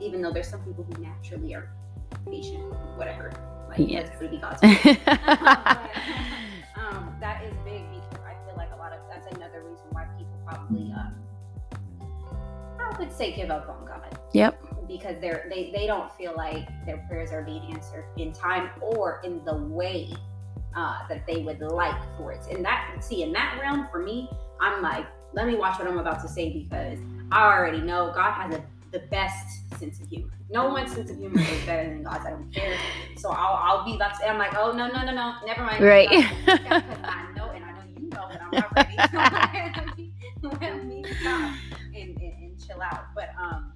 [0.00, 1.70] even though there's some people who naturally are
[2.26, 2.64] patient,
[2.96, 3.32] whatever.
[3.68, 4.08] Like yes.
[4.08, 4.60] that's be God's
[5.04, 5.16] but,
[6.76, 10.06] um, that is big because I feel like a lot of that's another reason why
[10.16, 11.14] people probably um,
[12.80, 14.18] I would say give up on God.
[14.32, 14.64] Yep.
[14.88, 19.20] Because they're they they don't feel like their prayers are being answered in time or
[19.22, 20.10] in the way
[20.74, 22.46] uh, that they would like for it.
[22.50, 24.30] And that see in that realm for me,
[24.60, 26.98] I'm like let me watch what I'm about to say because
[27.30, 28.62] I already know God has a,
[28.92, 30.30] the best sense of humor.
[30.50, 32.26] No one's sense of humor is better than God's.
[32.26, 32.76] I don't care.
[33.16, 35.62] So I'll, I'll be about to say, I'm like, oh, no, no, no, no, never
[35.62, 35.84] mind.
[35.84, 36.08] Right.
[36.10, 38.96] I know, and I know you know that I'm not ready.
[39.80, 40.12] Let, me,
[40.60, 41.54] let me stop
[41.94, 43.06] and, and, and chill out.
[43.14, 43.72] But um,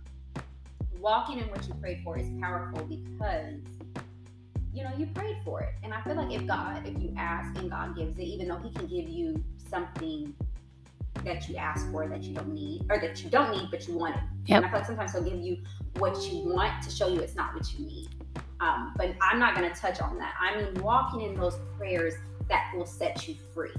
[1.03, 3.61] walking in what you prayed for is powerful because
[4.73, 7.59] you know you prayed for it and i feel like if god if you ask
[7.59, 10.33] and god gives it even though he can give you something
[11.25, 13.96] that you ask for that you don't need or that you don't need but you
[13.96, 14.22] want it.
[14.46, 14.57] Yep.
[14.57, 15.59] And I feel like sometimes they'll give you
[15.98, 18.09] what you want to show you it's not what you need.
[18.61, 20.35] Um, but I'm not going to touch on that.
[20.40, 22.14] I mean, walking in those prayers
[22.48, 23.70] that will set you free.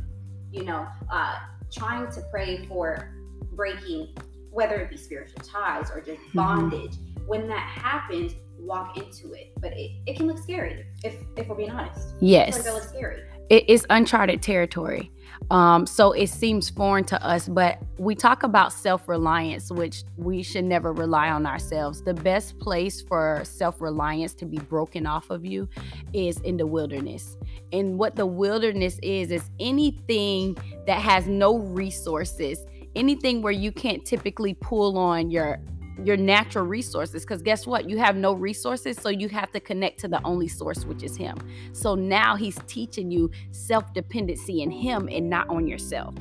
[0.52, 1.40] You know, uh,
[1.72, 3.16] trying to pray for
[3.54, 4.10] breaking,
[4.52, 6.38] whether it be spiritual ties or just mm-hmm.
[6.38, 6.92] bondage.
[6.92, 7.28] Mm-hmm.
[7.28, 9.54] When that happens, walk into it.
[9.60, 12.10] But it, it can look scary if if we're being honest.
[12.20, 12.66] Yes.
[12.66, 13.22] It looks scary.
[13.50, 15.12] It is uncharted territory.
[15.54, 20.42] Um, so it seems foreign to us, but we talk about self reliance, which we
[20.42, 22.02] should never rely on ourselves.
[22.02, 25.70] The best place for self reliance to be broken off of you
[26.12, 27.38] is in the wilderness.
[27.72, 34.04] And what the wilderness is, is anything that has no resources, anything where you can't
[34.04, 35.60] typically pull on your
[36.04, 37.90] your natural resources because guess what?
[37.90, 41.16] You have no resources so you have to connect to the only source which is
[41.16, 41.38] him.
[41.74, 46.16] So now he's teaching you self-dependency in him and not on yourself.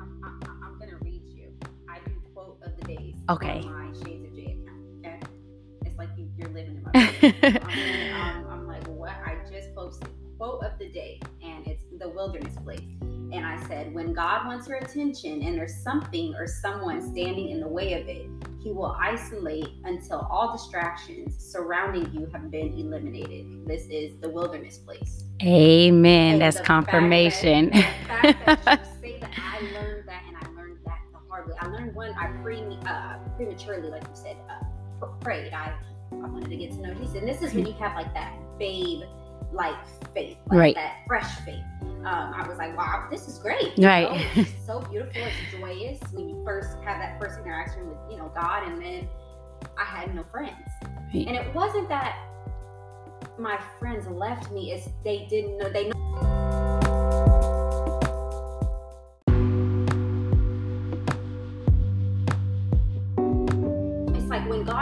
[0.00, 1.52] I'm, I'm, I'm gonna read you.
[1.88, 3.60] I do quote of the days okay.
[3.62, 5.20] my shades of j account okay
[5.84, 6.90] it's like you, are living in my
[8.14, 9.12] I'm, I'm like what?
[9.24, 10.08] I just posted
[10.38, 12.80] quote of the day and it's the wilderness place.
[13.00, 17.60] And I said, when God wants your attention and there's something or someone standing in
[17.60, 18.26] the way of it,
[18.60, 23.66] he will isolate until all distractions surrounding you have been eliminated.
[23.66, 25.24] This is the wilderness place.
[25.42, 26.34] Amen.
[26.34, 27.72] And That's confirmation.
[27.72, 30.98] Fact that, the fact that you say that I learned that and I learned that
[31.12, 31.56] the hard prematurely.
[31.60, 32.14] I learned one.
[32.14, 35.52] I pre uh, prematurely, like you said, uh, prayed.
[35.52, 35.74] I
[36.12, 38.34] I wanted to get to know Jesus, and this is when you have like that
[38.58, 39.02] babe
[39.52, 39.74] like
[40.14, 40.74] faith, like Right.
[40.74, 41.64] that fresh faith.
[41.82, 43.72] Um, I was like, wow, this is great.
[43.78, 44.10] Right.
[44.10, 44.24] know?
[44.42, 45.22] It's so beautiful.
[45.22, 49.08] It's joyous when you first have that first interaction with you know God, and then
[49.76, 50.54] I had no friends,
[51.14, 51.26] Right.
[51.26, 52.16] and it wasn't that
[53.38, 54.72] my friends left me.
[54.72, 55.86] It's they didn't know they.
[55.86, 55.94] It's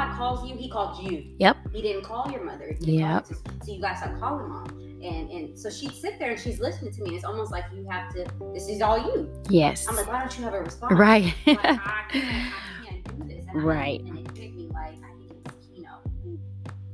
[0.09, 1.25] God calls you, He called you.
[1.39, 1.57] Yep.
[1.73, 2.77] He didn't call your mother.
[2.81, 3.27] He Yep.
[3.27, 4.69] So you guys start calling mom.
[5.03, 7.15] And and so she'd sit there and she's listening to me.
[7.17, 8.27] It's almost like you have to.
[8.55, 9.31] This is all you.
[9.49, 9.87] Yes.
[9.89, 10.95] I'm like, why don't you have a response?
[10.99, 11.35] Right.
[11.47, 12.55] Like, I can't.
[12.55, 13.45] I can't do this.
[13.49, 14.01] And I- Right.
[14.01, 16.39] and it hit me like I think it's you know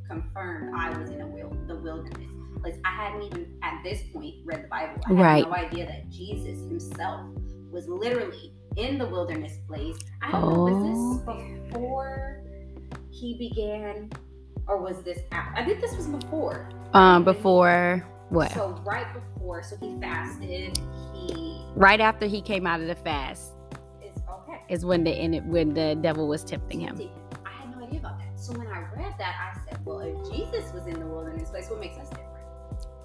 [0.09, 2.29] confirmed I was in a will the wilderness.
[2.63, 5.01] Like I hadn't even at this point read the Bible.
[5.07, 5.45] I had Right.
[5.47, 7.27] no idea that Jesus Himself
[7.71, 9.99] was literally in the wilderness place.
[10.23, 10.65] I don't know.
[10.65, 11.45] Was Oh.
[11.55, 12.42] this before
[13.13, 14.11] He began,
[14.67, 15.21] or was this?
[15.33, 15.61] After?
[15.61, 16.69] I think this was before.
[16.95, 18.51] um, before what?
[18.53, 20.79] So right before, so he fasted.
[21.15, 23.53] He right after he came out of the fast
[24.03, 24.63] is okay.
[24.69, 26.99] is when the when the devil was tempting him.
[27.45, 28.41] I had no idea about that.
[28.41, 31.69] So when I read that, I said, well, if Jesus was in the wilderness place,
[31.71, 32.29] what makes us different?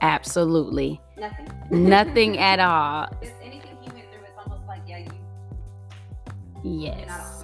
[0.01, 1.01] Absolutely.
[1.17, 1.47] Nothing.
[1.69, 3.07] Nothing at all.
[3.21, 5.11] If anything he went through, it's almost like, yeah, you,
[6.63, 7.43] Yes.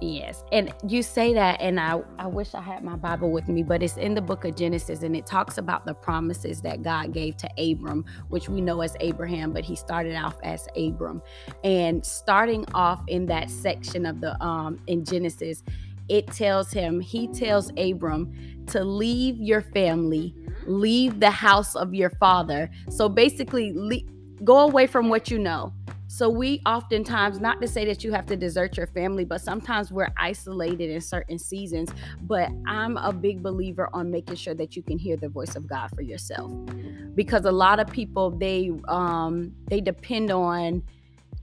[0.00, 0.44] Yes.
[0.52, 3.82] And you say that and I I wish I had my Bible with me, but
[3.82, 7.36] it's in the book of Genesis and it talks about the promises that God gave
[7.38, 11.20] to Abram, which we know as Abraham, but he started off as Abram.
[11.64, 15.64] And starting off in that section of the um in Genesis,
[16.08, 20.34] it tells him, he tells Abram to leave your family
[20.68, 22.70] leave the house of your father.
[22.90, 25.72] So basically, le- go away from what you know.
[26.10, 29.92] So we oftentimes, not to say that you have to desert your family, but sometimes
[29.92, 31.90] we're isolated in certain seasons.
[32.22, 35.66] But I'm a big believer on making sure that you can hear the voice of
[35.66, 36.50] God for yourself,
[37.14, 40.82] because a lot of people they um they depend on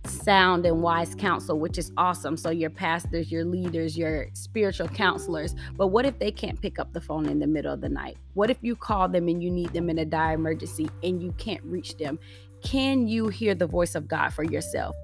[0.05, 2.37] sound and wise counsel, which is awesome.
[2.37, 5.55] So your pastors, your leaders, your spiritual counselors.
[5.75, 8.17] But what if they can't pick up the phone in the middle of the night?
[8.35, 11.31] What if you call them and you need them in a dire emergency and you
[11.39, 12.19] can't reach them?
[12.65, 14.95] Can you hear the voice of God for yourself?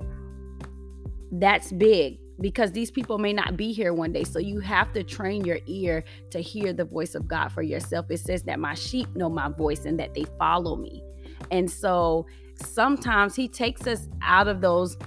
[1.32, 4.24] That's big because these people may not be here one day.
[4.24, 8.08] So you have to train your ear to hear the voice of God for yourself.
[8.10, 11.04] It says that my sheep know my voice and that they follow me.
[11.52, 14.98] And so sometimes he takes us out of those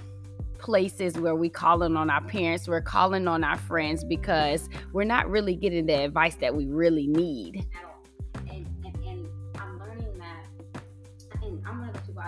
[0.57, 5.29] places where we calling on our parents, we're calling on our friends because we're not
[5.29, 7.67] really getting the advice that we really need.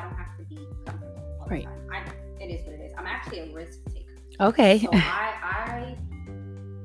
[0.07, 1.63] Don't have to be comfortable all Right.
[1.65, 2.05] the time.
[2.39, 2.93] I, it is what it is.
[2.97, 4.13] I'm actually a risk taker.
[4.39, 4.79] Okay.
[4.79, 5.97] So I, I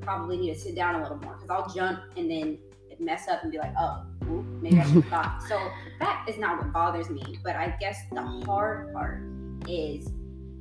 [0.00, 2.58] probably need to sit down a little more because I'll jump and then
[2.98, 5.42] mess up and be like, oh, oop, maybe I should thought.
[5.48, 5.58] So
[6.00, 7.38] that is not what bothers me.
[7.42, 9.22] But I guess the hard part
[9.68, 10.08] is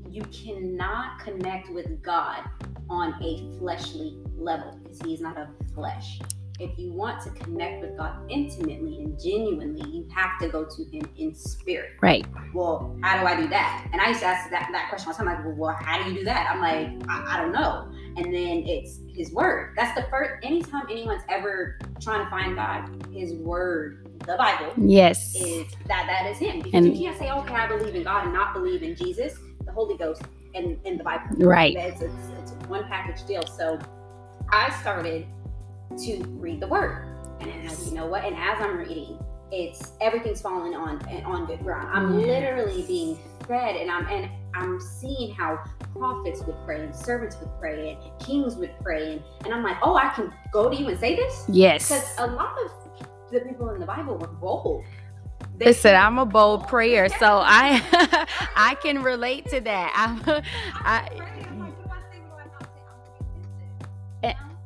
[0.10, 2.44] you cannot connect with God
[2.90, 6.20] on a fleshly level because He is not of flesh.
[6.62, 10.84] If you want to connect with God intimately and genuinely, you have to go to
[10.86, 12.24] Him in spirit right.
[12.54, 13.88] well, how do I do that?
[13.92, 16.04] And I used to ask that, that question all the time, like, well, well, how
[16.04, 16.48] do you do that?
[16.52, 17.92] I'm like, I, I don't know.
[18.16, 19.74] And then it's his word.
[19.76, 25.34] That's the first, anytime anyone's ever trying to find God, his word, the Bible, Yes.
[25.36, 26.60] is that that is him.
[26.60, 28.96] Because And- you can't say, oh, okay, I believe in God and not believe in
[28.96, 29.34] Jesus,
[29.66, 30.22] the Holy Ghost,
[30.54, 31.24] and, and the Bible.
[31.38, 31.76] Right.
[31.76, 33.42] It's, it's, it's one package deal.
[33.48, 33.80] So
[34.52, 35.26] I started
[36.00, 37.08] to read the word.
[37.40, 38.24] And as you know what?
[38.24, 39.20] And as I'm reading,
[39.52, 41.90] it's everything's falling on on good ground.
[41.94, 42.28] I'm Yeah.
[42.28, 45.60] literally being fed and I'm and I'm seeing how
[45.94, 49.78] prophets would pray and servants would pray and kings would pray and, and I'm like,
[49.84, 51.46] oh, I can go to you and say this?
[51.50, 52.72] Yes, because a lot of
[53.32, 54.86] the people in the Bible were bold.
[55.58, 57.82] They Listen, said, I'm a bold oh, prayer, so I
[58.56, 59.94] I can relate to that.
[59.96, 60.22] I'm,
[60.86, 61.16] I, I'm afraid.
[61.16, 61.41] I'm like, what do I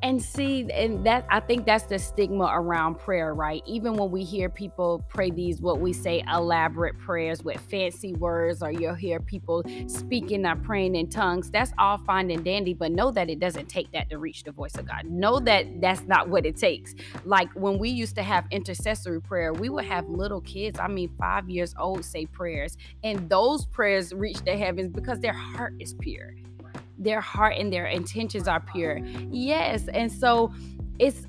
[0.06, 3.63] and see and that i think that's the stigma around prayer right?
[3.65, 8.62] Even when we hear people pray these what we say elaborate prayers with fancy words
[8.62, 12.91] or you'll hear people speaking or praying in tongues that's all fine and dandy but
[12.91, 15.06] know that it doesn't take that to reach the voice of god.
[15.06, 16.93] Know that that's not what it takes.
[17.26, 21.10] Like when we used to have intercessory prayer we would have little kids i mean
[21.18, 25.95] five years old say prayers and those prayers reach the heavens because their heart is
[25.95, 26.36] pure
[26.98, 30.54] their heart and their intentions are pure Yes, and so
[31.00, 31.28] it's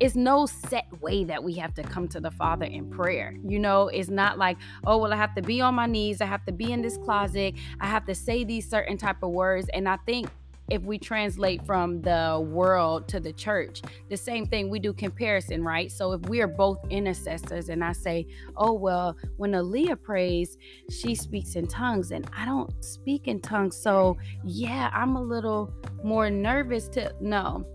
[0.00, 3.36] it's no set way that we have to come to the Father in prayer.
[3.46, 4.56] You know, it's not like,
[4.86, 6.96] oh, well, I have to be on my knees, I have to be in this
[6.98, 9.68] closet, I have to say these certain type of words.
[9.74, 10.28] And I think
[10.70, 15.62] if we translate from the world to the church, the same thing we do comparison,
[15.62, 15.90] right?
[15.92, 20.56] So if we are both intercessors and I say, oh, well, when Aaliyah prays,
[20.90, 23.76] she speaks in tongues and I don't speak in tongues.
[23.76, 27.66] So yeah, I'm a little more nervous to, no.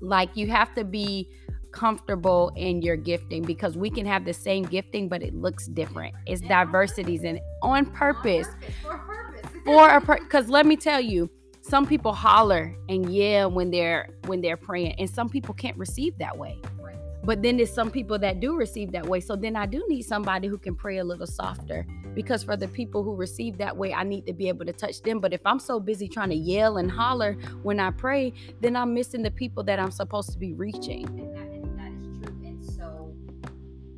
[0.00, 1.28] Like you have to be
[1.72, 6.14] comfortable in your gifting because we can have the same gifting, but it looks different.
[6.26, 8.46] It's diversities and on purpose.
[8.82, 9.50] For a purpose.
[9.64, 11.28] For a because let me tell you,
[11.64, 16.16] some people holler and yell when they're when they're praying, and some people can't receive
[16.18, 16.58] that way.
[16.78, 16.96] Right.
[17.24, 19.20] But then there's some people that do receive that way.
[19.20, 21.86] So then I do need somebody who can pray a little softer.
[22.14, 25.00] Because for the people who receive that way, I need to be able to touch
[25.02, 25.20] them.
[25.20, 28.92] But if I'm so busy trying to yell and holler when I pray, then I'm
[28.92, 31.06] missing the people that I'm supposed to be reaching.
[31.08, 32.46] And that, and that is true.
[32.46, 33.14] And so,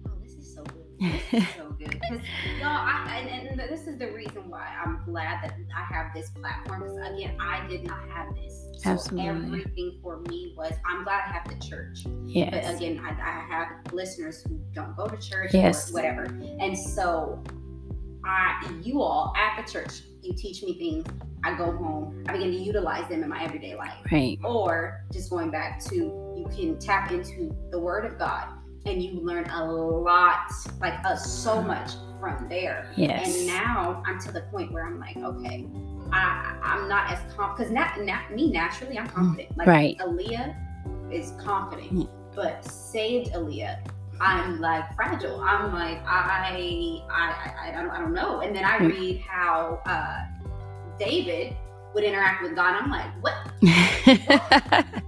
[0.06, 1.46] oh, this is so good.
[1.86, 2.20] This is so good.
[2.20, 6.14] Because, y'all, I, and, and this is the reason why I'm glad that I have
[6.14, 6.80] this platform.
[6.82, 8.66] Because, again, I did not have this.
[8.78, 9.28] So Absolutely.
[9.60, 12.04] everything for me was, I'm glad I have the church.
[12.26, 12.50] Yes.
[12.52, 15.90] But again, I, I have listeners who don't go to church Yes.
[15.90, 16.24] or whatever.
[16.60, 17.42] And so,
[18.24, 21.06] I, you all at the church, you teach me things.
[21.44, 22.24] I go home.
[22.28, 24.36] I begin to utilize them in my everyday life Right.
[24.42, 28.48] or just going back to you can tap into the word of god
[28.86, 33.36] and you learn a lot like uh, so much from there Yes.
[33.36, 35.66] and now i'm to the point where i'm like okay
[36.12, 39.98] i i'm not as confident because not, not me naturally i'm confident like Right.
[39.98, 40.54] aaliyah
[41.12, 43.78] is confident but saved aaliyah
[44.20, 48.64] i'm like fragile i'm like i i i, I, don't, I don't know and then
[48.64, 50.24] i read how uh
[50.98, 51.54] david
[51.94, 53.34] would interact with god i'm like what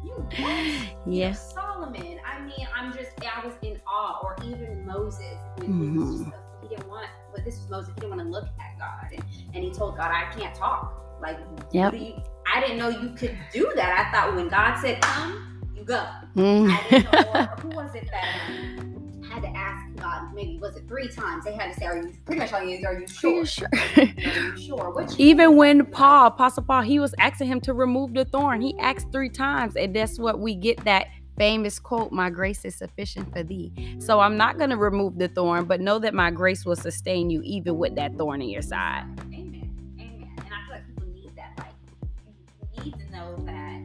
[0.05, 0.65] you what?
[1.07, 1.55] yes.
[1.55, 2.19] Solomon.
[2.27, 4.21] I mean, I'm just, I was in awe.
[4.23, 6.19] Or even Moses, when Mhm.
[6.19, 6.31] just,
[6.63, 9.13] he didn't want, but this was Moses, he didn't want to look at God.
[9.13, 10.95] And, and he told God, I can't talk.
[11.21, 11.39] Like,
[11.73, 11.93] Yep.
[11.93, 12.15] what do you,
[12.53, 14.07] I didn't know you could do that.
[14.07, 16.05] I thought when God said, come, you go.
[16.37, 16.71] Mm.
[16.71, 20.77] I didn't know, or who was it that um, had to ask God, maybe was
[20.77, 21.45] it three times?
[21.45, 23.45] They had to say, are you, pretty much all you are you sure?
[23.45, 23.69] Sure.
[23.75, 24.91] Are you sure?
[24.95, 28.61] Which Even when Paul, Apostle Paul, he was asking him to remove the thorn.
[28.61, 31.09] He asked three times, and that's what we get that
[31.39, 35.29] famous quote, "My grace is sufficient for thee." So I'm not going to remove the
[35.29, 38.63] thorn, but know that my grace will sustain you even with that thorn in your
[38.63, 39.05] side.
[39.33, 39.97] Amen.
[40.01, 40.31] Amen.
[40.39, 41.53] And I feel like people need that.
[41.59, 41.75] Like,
[42.77, 43.81] you need to know that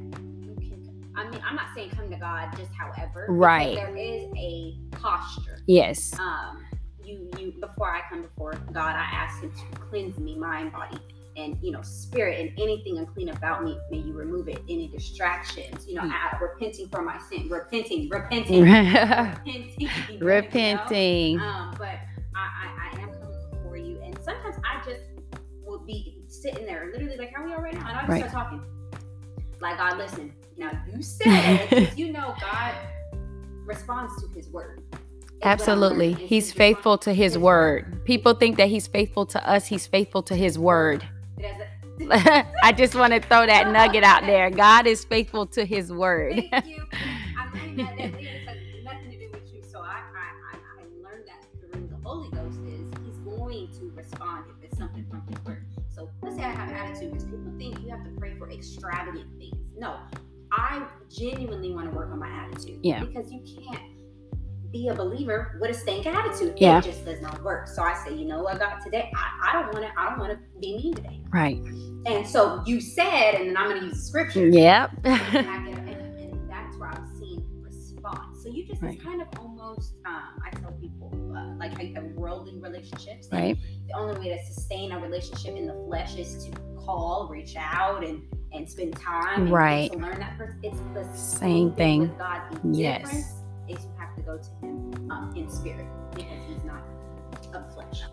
[0.46, 1.14] you can.
[1.16, 3.28] I mean, I'm not saying come to God just however.
[3.30, 3.76] Right.
[3.76, 5.60] There is a posture.
[5.68, 6.18] Yes.
[6.20, 6.66] Um,
[7.04, 7.54] you, you.
[7.60, 10.98] Before I come before God, I ask Him to cleanse me, mind, body,
[11.36, 13.78] and you know, spirit, and anything unclean about me.
[13.92, 14.60] May you remove it.
[14.70, 15.88] Any distractions.
[15.88, 16.42] You know, Mm.
[16.42, 17.48] Repenting for my sin.
[17.50, 18.10] Repenting.
[18.10, 18.62] Repenting.
[18.64, 19.76] repenting.
[19.80, 20.26] you know?
[20.26, 21.40] Repenting.
[21.40, 22.00] Um, but
[22.36, 25.02] I, I, I am coming before you, and sometimes I just
[25.66, 28.30] will be sitting there, literally like how we are right now, and I just Right.
[28.30, 28.62] start talking.
[29.62, 30.34] Like God, listen.
[30.58, 32.76] Now you said you know, God
[33.66, 34.82] responds to His word.
[34.82, 36.14] Is what I'm Absolutely.
[36.14, 38.06] He's faithful to his word.
[38.06, 41.06] People think that he's faithful to us, he's faithful to his word.
[41.38, 44.50] It has a- I just want to throw that nugget out there.
[44.50, 46.44] God is faithful to his word.
[46.52, 46.84] Thank you.
[47.38, 49.62] I'm learning that that has nothing to do with you.
[49.62, 53.92] So I, I, I, I learned that through the Holy Ghost is He's going to
[53.96, 55.66] respond if it's something from His word.
[55.90, 59.28] So let's say I have attitude because people think you have to pray for extravagant
[59.38, 59.56] things.
[59.78, 59.98] No,
[60.52, 62.80] I genuinely want to work on my attitude.
[62.82, 63.04] Yeah.
[63.04, 63.82] Because you can't
[64.74, 66.56] be a believer with a stank attitude.
[66.58, 66.80] Yeah.
[66.80, 67.68] It just does not work.
[67.70, 69.92] So I say, you know what, God, today I, I don't want to.
[69.98, 71.22] I don't want to be mean today.
[71.32, 71.62] Right.
[72.06, 74.92] And so you said, and then I'm going to use scripture Yep.
[75.06, 78.44] and, I get, and, and that's where I'm seeing response.
[78.44, 79.02] So you just Right.
[79.02, 83.30] kind of almost um, I tell people uh, like you have worldly relationships.
[83.32, 83.56] right.
[83.88, 86.52] The only way to sustain a relationship in the flesh is to
[86.84, 89.44] call, reach out, and and spend time.
[89.44, 89.92] and Right.
[89.92, 90.60] To learn that person.
[90.64, 92.02] It's the Same thing.
[92.02, 92.42] with God.
[92.64, 93.02] The Yes.
[93.04, 93.34] difference
[93.68, 96.84] is you have to go to Him um, in spirit because He's not
[97.54, 98.04] of flesh.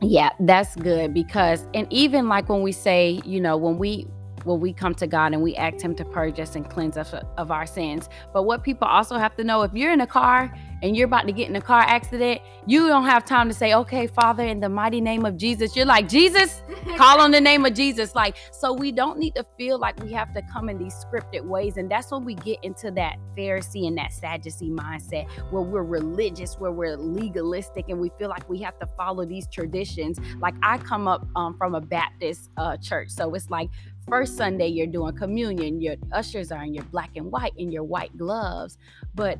[0.00, 4.06] Yeah, that's good because and even like when we say, you know, when we
[4.44, 7.12] when we come to God and we ask him to purge us and cleanse us
[7.36, 8.08] of our sins.
[8.32, 11.26] But what people also have to know if you're in a car and you're about
[11.26, 14.60] to get in a car accident, you don't have time to say, "Okay, Father, in
[14.60, 16.62] the mighty name of Jesus." You're like, "Jesus,
[16.96, 18.14] call on the name of Jesus.
[18.14, 21.44] Like, so we don't need to feel like we have to come in these scripted
[21.44, 21.76] ways.
[21.76, 26.58] And that's when we get into that Pharisee and that Sadducee mindset where we're religious,
[26.58, 30.18] where we're legalistic, and we feel like we have to follow these traditions.
[30.40, 33.10] Like, I come up um, from a Baptist uh, church.
[33.10, 33.70] So it's like,
[34.08, 37.84] first Sunday, you're doing communion, your ushers are in your black and white and your
[37.84, 38.78] white gloves.
[39.14, 39.38] But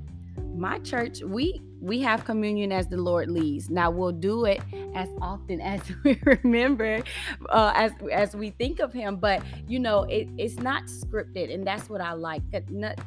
[0.56, 3.70] my church, we we have communion as the Lord leads.
[3.70, 4.60] Now we'll do it
[4.94, 7.02] as often as we remember,
[7.48, 9.16] uh, as as we think of him.
[9.16, 12.42] But you know, it, it's not scripted, and that's what I like.
[12.70, 12.98] Not,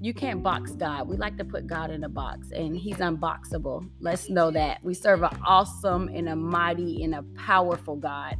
[0.00, 1.08] you can't box God.
[1.08, 3.88] We like to put God in a box, and He's unboxable.
[4.00, 8.36] Let's know that we serve an awesome and a mighty and a powerful God.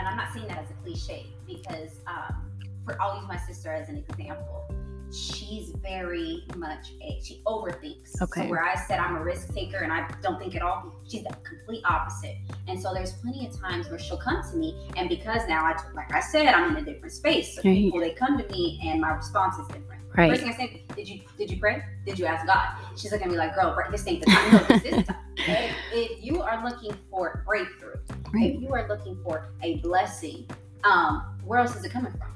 [0.00, 2.50] And I'm not saying that as a cliche because um,
[2.84, 4.66] for I'll use my sister as an example.
[5.12, 8.22] She's very much a she overthinks.
[8.22, 8.42] Okay.
[8.42, 11.24] So where I said I'm a risk taker and I don't think at all, she's
[11.24, 12.36] the complete opposite.
[12.68, 15.74] And so there's plenty of times where she'll come to me, and because now I
[15.94, 17.76] like I said I'm in a different space, so right.
[17.76, 19.99] people they come to me and my response is different.
[20.16, 20.30] Right.
[20.30, 21.82] First thing I say, did you did you pray?
[22.04, 22.74] Did you ask God?
[22.96, 24.52] She's looking at me like, girl, this ain't the time.
[24.52, 25.16] No, this is time.
[25.36, 27.94] If, if you are looking for breakthrough,
[28.32, 28.54] right.
[28.54, 30.48] if you are looking for a blessing,
[30.84, 32.32] um, where else is it coming from?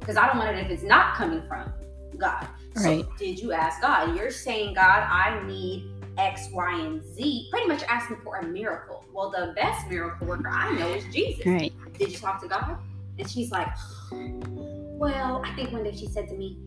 [0.00, 1.72] Because I don't want it if it's not coming from
[2.18, 2.46] God.
[2.74, 3.04] So right.
[3.18, 4.16] did you ask God?
[4.16, 9.04] You're saying, God, I need X, Y, and Z, pretty much asking for a miracle.
[9.12, 11.46] Well, the best miracle worker I know is Jesus.
[11.46, 11.72] Right.
[11.98, 12.78] Did you talk to God?
[13.18, 13.68] And she's like,
[14.10, 16.58] well, I think one day she said to me,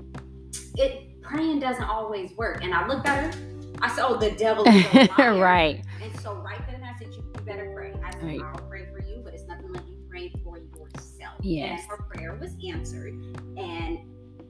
[0.78, 2.64] it praying doesn't always work.
[2.64, 3.42] And I looked at her,
[3.82, 4.64] I said, oh, the devil
[5.18, 5.84] right.
[6.02, 7.94] And so right then I said, you, you better pray.
[8.04, 8.42] I said, right.
[8.42, 11.36] I'll pray for you, but it's nothing like you pray for yourself.
[11.42, 11.82] Yes.
[11.82, 13.14] And her prayer was answered.
[13.58, 14.00] And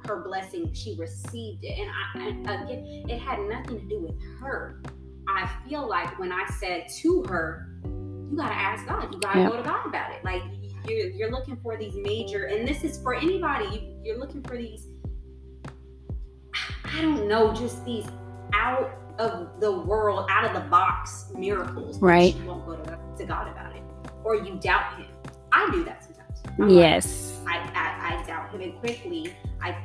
[0.05, 1.80] her blessing, she received it.
[1.80, 4.82] And I, and again, it had nothing to do with her.
[5.28, 9.13] I feel like when I said to her, you got to ask God.
[9.13, 9.51] You got to yep.
[9.51, 10.23] go to God about it.
[10.23, 10.43] Like
[10.88, 13.65] you're, you're looking for these major, and this is for anybody.
[13.65, 14.88] You, you're looking for these
[16.96, 18.06] I don't know, just these
[18.54, 18.89] out
[19.20, 22.00] of the world, out of the box miracles.
[22.00, 22.36] Right.
[22.36, 23.84] You won't go to, to God about it,
[24.24, 25.08] or you doubt Him.
[25.52, 26.41] I do that sometimes.
[26.58, 27.38] I'm yes.
[27.43, 29.76] Like, I, I, I doubt Him, and quickly, I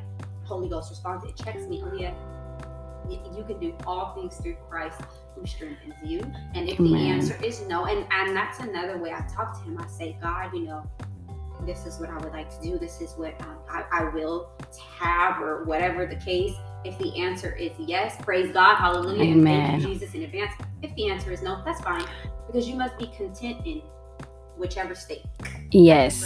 [0.45, 1.25] Holy Ghost responds.
[1.25, 1.83] It checks me.
[1.85, 2.15] Oh yeah,
[3.09, 5.01] you can do all things through Christ
[5.35, 6.21] who strengthens you.
[6.55, 6.93] And if Amen.
[6.93, 9.79] the answer is no, and and that's another way I talk to Him.
[9.81, 10.89] I say, God, you know,
[11.67, 12.79] this is what I would like to do.
[12.79, 14.51] This is what um, I, I will
[14.99, 16.55] have, or whatever the case.
[16.85, 19.71] If the answer is yes, praise God, hallelujah, Amen.
[19.71, 20.53] thank you, Jesus, in advance.
[20.83, 22.07] If the answer is no, that's fine,
[22.47, 23.83] because you must be content in
[24.57, 25.25] whichever state.
[25.73, 26.25] Yes.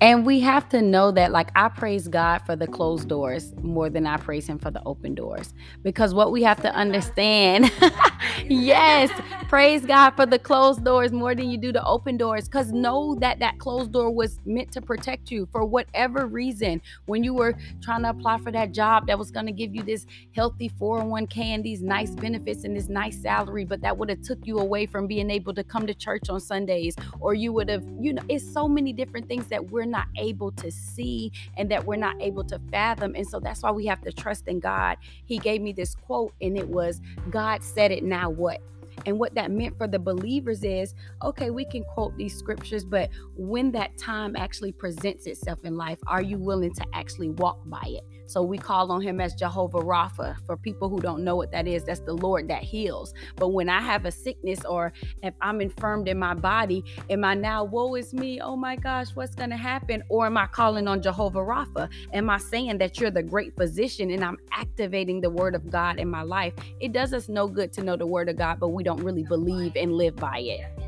[0.00, 3.90] And we have to know that, like, I praise God for the closed doors more
[3.90, 5.52] than I praise Him for the open doors.
[5.82, 7.72] Because what we have to understand,
[8.48, 9.10] yes,
[9.48, 12.44] praise God for the closed doors more than you do the open doors.
[12.44, 16.80] Because know that that closed door was meant to protect you for whatever reason.
[17.06, 19.82] When you were trying to apply for that job that was going to give you
[19.82, 24.22] this healthy 401k and these nice benefits and this nice salary, but that would have
[24.22, 27.68] took you away from being able to come to church on Sundays, or you would
[27.68, 31.70] have, you know, it's so many different things that we're not able to see and
[31.70, 33.14] that we're not able to fathom.
[33.14, 34.98] And so that's why we have to trust in God.
[35.24, 38.60] He gave me this quote, and it was, God said it, now what?
[39.06, 43.10] And what that meant for the believers is okay, we can quote these scriptures, but
[43.36, 47.84] when that time actually presents itself in life, are you willing to actually walk by
[47.86, 48.04] it?
[48.28, 50.36] So we call on him as Jehovah Rapha.
[50.44, 53.14] For people who don't know what that is, that's the Lord that heals.
[53.36, 57.34] But when I have a sickness or if I'm infirmed in my body, am I
[57.34, 58.38] now, woe is me?
[58.38, 60.02] Oh my gosh, what's going to happen?
[60.10, 61.88] Or am I calling on Jehovah Rapha?
[62.12, 65.98] Am I saying that you're the great physician and I'm activating the word of God
[65.98, 66.52] in my life?
[66.80, 69.24] It does us no good to know the word of God, but we don't really
[69.24, 70.87] believe and live by it.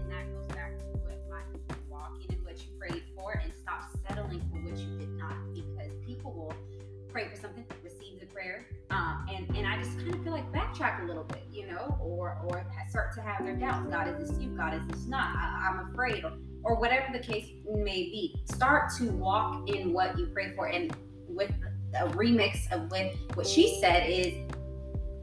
[10.81, 13.89] Backtrack a little bit, you know, or or start to have their doubts.
[13.91, 14.51] God, is this you?
[14.51, 15.35] God, is this not?
[15.37, 18.41] I, I'm afraid, or or whatever the case may be.
[18.45, 20.95] Start to walk in what you pray for, and
[21.29, 21.53] with
[21.95, 24.35] a remix of what what she said is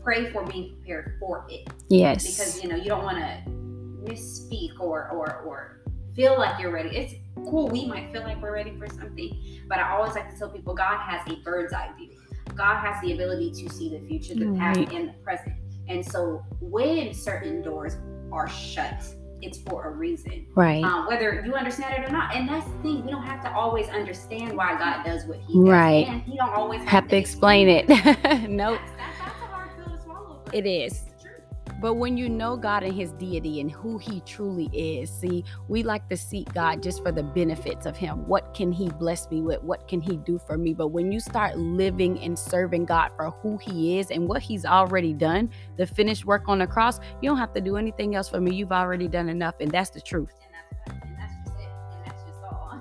[0.04, 1.68] pray for being prepared for it.
[1.90, 3.52] Yes, because you know you don't want to
[4.12, 5.82] misspeak or or or
[6.16, 6.96] feel like you're ready.
[6.96, 7.68] It's cool.
[7.68, 10.74] We might feel like we're ready for something, but I always like to tell people
[10.74, 12.17] God has a bird's eye view.
[12.56, 14.76] God has the ability to see the future, the right.
[14.76, 15.56] past, and the present.
[15.88, 17.98] And so when certain doors
[18.32, 19.04] are shut,
[19.42, 20.48] it's for a reason.
[20.56, 20.84] Right.
[20.84, 22.36] Um, whether you understand it or not.
[22.36, 23.06] And that's the thing.
[23.06, 25.70] We don't have to always understand why God does what he does.
[25.70, 26.08] Right.
[26.08, 28.18] And he don't always have, have to, explain, explain it.
[28.18, 28.50] it.
[28.50, 28.80] nope.
[28.80, 30.42] That's, that's, that's, a hard pill to swallow.
[30.54, 31.04] It is.
[31.80, 35.84] But when you know God and His deity and who He truly is, see, we
[35.84, 38.28] like to seek God just for the benefits of Him.
[38.28, 39.62] What can He bless me with?
[39.62, 40.74] What can He do for me?
[40.74, 44.66] But when you start living and serving God for who He is and what He's
[44.66, 48.30] already done, the finished work on the cross, you don't have to do anything else
[48.30, 48.56] for me.
[48.56, 49.56] You've already done enough.
[49.60, 50.34] And that's the truth.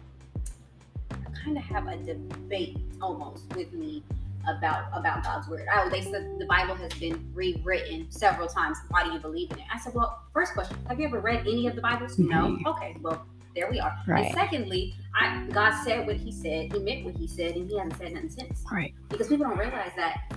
[1.43, 4.03] kind of have a debate almost with me
[4.47, 5.67] about about God's word.
[5.73, 8.77] Oh, they said the Bible has been rewritten several times.
[8.89, 9.65] Why do you believe in it?
[9.73, 12.17] I said, well, first question: Have you ever read any of the Bibles?
[12.17, 12.57] No.
[12.65, 13.95] Okay, well, there we are.
[14.07, 14.25] Right.
[14.25, 16.71] And secondly, I God said what He said.
[16.73, 18.63] He meant what He said, and He hasn't said nothing since.
[18.71, 18.93] Right.
[19.09, 20.31] Because people don't realize that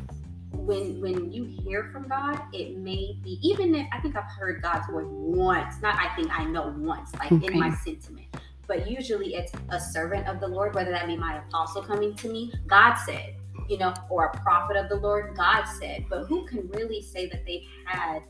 [0.57, 4.63] when when you hear from God, it may be even if I think I've heard
[4.63, 5.81] God's voice once.
[5.83, 7.47] Not I think I know once, like Okay.
[7.53, 8.27] in my sentiment.
[8.67, 12.33] But usually it's a servant of the Lord, whether that be my apostle coming to
[12.33, 13.35] me, God said,
[13.69, 16.07] you know, or a prophet of the Lord, God said.
[16.09, 18.23] But who can really say that they've had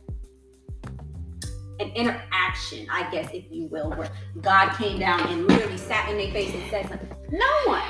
[1.81, 4.11] an interaction, I guess, if you will, where
[4.41, 7.17] God came down and literally sat in their face and said something?
[7.31, 7.83] No one.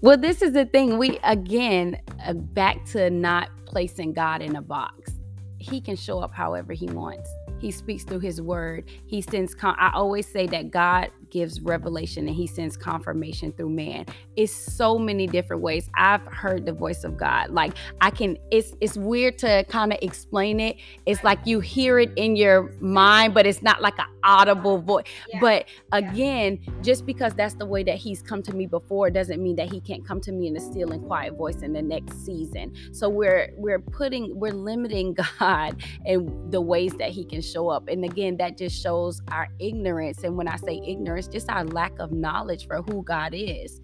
[0.00, 0.96] Well, this is the thing.
[0.96, 5.12] We again uh, back to not placing God in a box.
[5.58, 7.28] He can show up however he wants.
[7.58, 8.84] He speaks through his word.
[9.06, 13.70] He sends con- I always say that God gives revelation and he sends confirmation through
[13.70, 14.06] man.
[14.36, 15.88] It's so many different ways.
[15.94, 17.50] I've heard the voice of God.
[17.50, 20.76] Like I can it's it's weird to kind of explain it.
[21.06, 25.04] It's like you hear it in your mind, but it's not like an audible voice.
[25.28, 25.40] Yeah.
[25.40, 29.56] But again, just because that's the way that he's come to me before doesn't mean
[29.56, 32.24] that he can't come to me in a still and quiet voice in the next
[32.24, 32.72] season.
[32.92, 37.88] So we're we're putting we're limiting God and the ways that he can show up.
[37.88, 40.22] And again, that just shows our ignorance.
[40.24, 43.80] And when I say ignorance, just our lack of knowledge for who God is.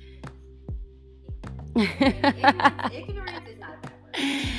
[1.74, 4.52] ignorance, ignorance is not a bad word.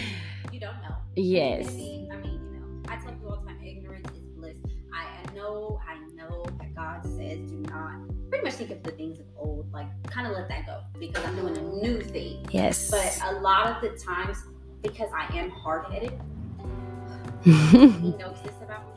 [0.51, 0.95] You don't know.
[1.15, 1.69] yes.
[1.69, 4.57] I mean, I mean, you know, I tell people all the time, ignorance is bliss.
[4.93, 7.99] I, I know, I know that God says do not
[8.29, 11.23] pretty much think of the things of old, like kind of let that go because
[11.23, 12.45] I'm doing a new thing.
[12.51, 12.91] Yes.
[12.91, 14.37] But a lot of the times,
[14.81, 16.19] because I am hard headed,
[17.43, 18.94] he knows this about me.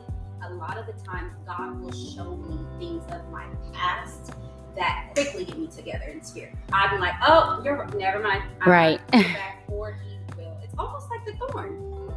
[0.49, 4.31] A lot of the times, God will show me things of my past
[4.75, 6.55] that quickly get me together in spirit.
[6.73, 8.43] I'm like, oh, you're never mind.
[8.61, 8.99] I'm Right.
[9.67, 10.57] or he will.
[10.63, 12.11] It's almost like the thorn.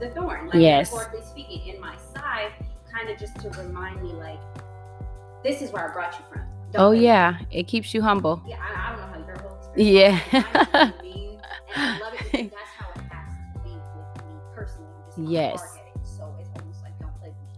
[0.00, 0.92] The thorn, like Yes.
[0.92, 2.52] metaphorically speaking, in my side,
[2.92, 4.38] kind of just to remind me, like,
[5.42, 6.42] this is where I brought you from.
[6.72, 8.42] Don't oh yeah, it keeps you humble.
[8.46, 10.20] Yeah, I, I don't know how your whole experience.
[10.32, 10.32] Yeah.
[10.32, 10.40] I
[10.84, 11.40] know what you mean,
[11.74, 11.98] and I
[15.56, 15.75] love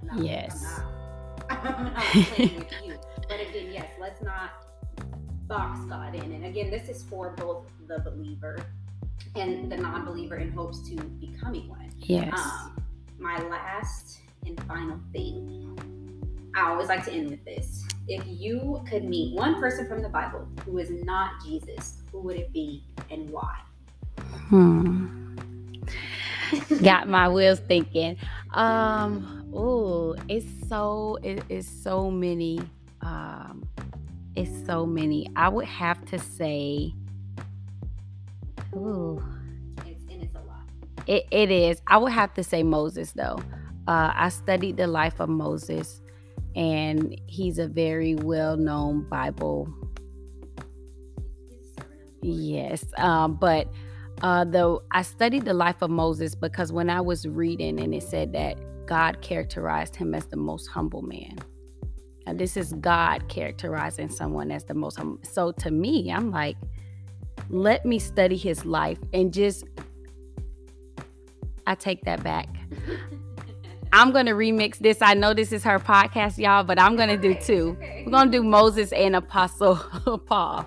[0.09, 0.81] not- Yes.
[1.51, 2.99] I'm not, I'm not playing with you.
[3.29, 4.51] But again, yes, let's not
[5.47, 6.33] box God in.
[6.33, 8.59] And again, this is for both the believer
[9.35, 11.91] and the non-believer in hopes to becoming one.
[11.99, 12.39] Yes.
[12.39, 12.83] Um,
[13.19, 17.85] my last and final thing, I always like to end with this.
[18.09, 22.37] If you could meet one person from the Bible who is not Jesus, who would
[22.37, 23.59] it be and why?
[24.49, 25.37] Hmm.
[26.83, 28.17] Got my wheels thinking.
[28.55, 32.61] Um, oh, it's so it is so many.
[33.03, 33.69] Um,
[34.37, 35.31] it's so many.
[35.37, 36.95] I would have to say,
[38.75, 39.23] ooh,
[39.87, 40.65] It's, and it's a lot.
[41.07, 41.83] it, it is.
[41.87, 43.39] I would have to say Moses though.
[43.89, 46.03] Uh, I studied the life of Moses,
[46.57, 49.69] and he's a very well-known Bible
[51.49, 52.43] He's a servant of the Lord.
[52.43, 53.69] Yes, um, but
[54.23, 58.03] uh, the I studied the life of Moses because when I was reading and it
[58.03, 58.59] said that
[58.89, 61.37] God characterized him as the most humble man.
[62.27, 65.21] Now, this is God characterizing someone as the most humble.
[65.23, 66.57] So to me, I'm like,
[67.51, 69.65] let me study his life and just.
[71.67, 72.49] I take that back.
[73.93, 75.03] I'm gonna remix this.
[75.03, 77.77] I know this is her podcast, y'all, but I'm gonna do two.
[78.07, 79.77] We're gonna do Moses and Apostle
[80.27, 80.67] Paul.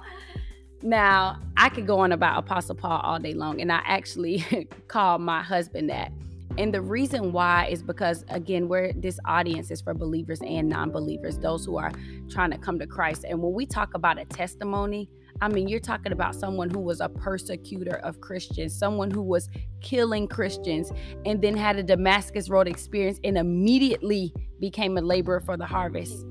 [0.84, 5.22] Now, I could go on about Apostle Paul all day long, and I actually called
[5.22, 6.12] my husband that.
[6.58, 10.92] And the reason why is because, again, where this audience is for believers and non
[10.92, 11.92] believers, those who are
[12.30, 13.26] trying to come to Christ.
[13.28, 17.02] And when we talk about a testimony, I mean, you're talking about someone who was
[17.02, 19.50] a persecutor of Christians, someone who was
[19.82, 20.92] killing Christians,
[21.26, 26.26] and then had a Damascus Road experience and immediately became a laborer for the harvest.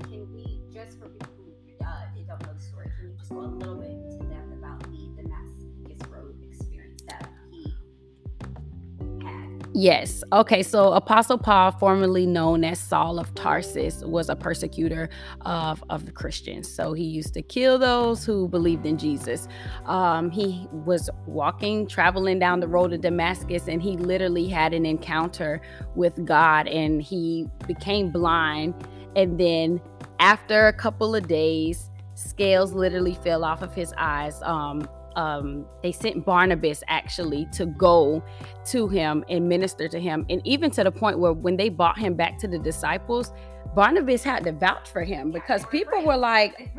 [9.73, 10.21] Yes.
[10.33, 10.63] Okay.
[10.63, 15.09] So Apostle Paul, formerly known as Saul of Tarsus, was a persecutor
[15.41, 16.69] of, of the Christians.
[16.73, 19.47] So he used to kill those who believed in Jesus.
[19.85, 24.85] Um, he was walking, traveling down the road to Damascus, and he literally had an
[24.85, 25.61] encounter
[25.95, 28.73] with God and he became blind.
[29.15, 29.79] And then
[30.19, 34.41] after a couple of days, scales literally fell off of his eyes.
[34.43, 38.23] Um, um, they sent Barnabas actually to go
[38.67, 41.97] to him and minister to him, and even to the point where when they brought
[41.97, 43.31] him back to the disciples,
[43.73, 46.71] Barnabas had to vouch for him because people were like,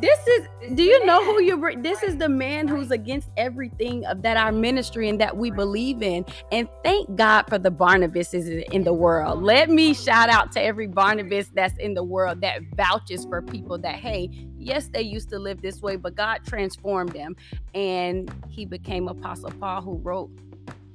[0.00, 0.46] "This is.
[0.74, 1.56] Do you know who you?
[1.56, 1.82] bring?
[1.82, 6.02] This is the man who's against everything of that our ministry and that we believe
[6.02, 9.42] in." And thank God for the Barnabases in the world.
[9.42, 13.78] Let me shout out to every Barnabas that's in the world that vouches for people
[13.78, 17.36] that hey, yes, they used to live this way, but God transformed them,
[17.74, 20.30] and he became Apostle Paul, who wrote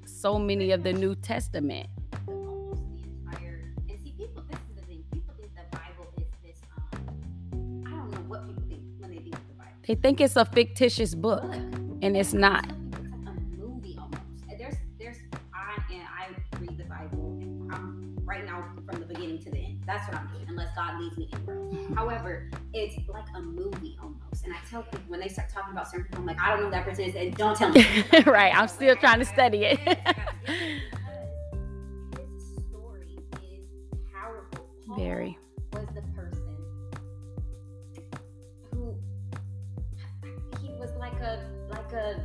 [0.06, 1.88] so many of the New Testament.
[9.86, 11.44] They think it's a fictitious book,
[12.02, 12.66] and it's not.
[19.44, 19.84] To the end.
[19.86, 21.56] That's what I'm doing, unless God leads me anywhere.
[21.58, 21.94] Mm-hmm.
[21.94, 24.46] However, it's like a movie almost.
[24.46, 26.60] And I tell people when they start talking about certain people, I'm like, I don't
[26.60, 27.86] know who that person is, and don't tell me.
[28.26, 28.54] right.
[28.56, 29.80] I'm still trying to study it.
[34.98, 35.38] Very.
[35.72, 36.56] Was the person
[38.72, 38.96] who
[40.62, 42.24] he was like a like a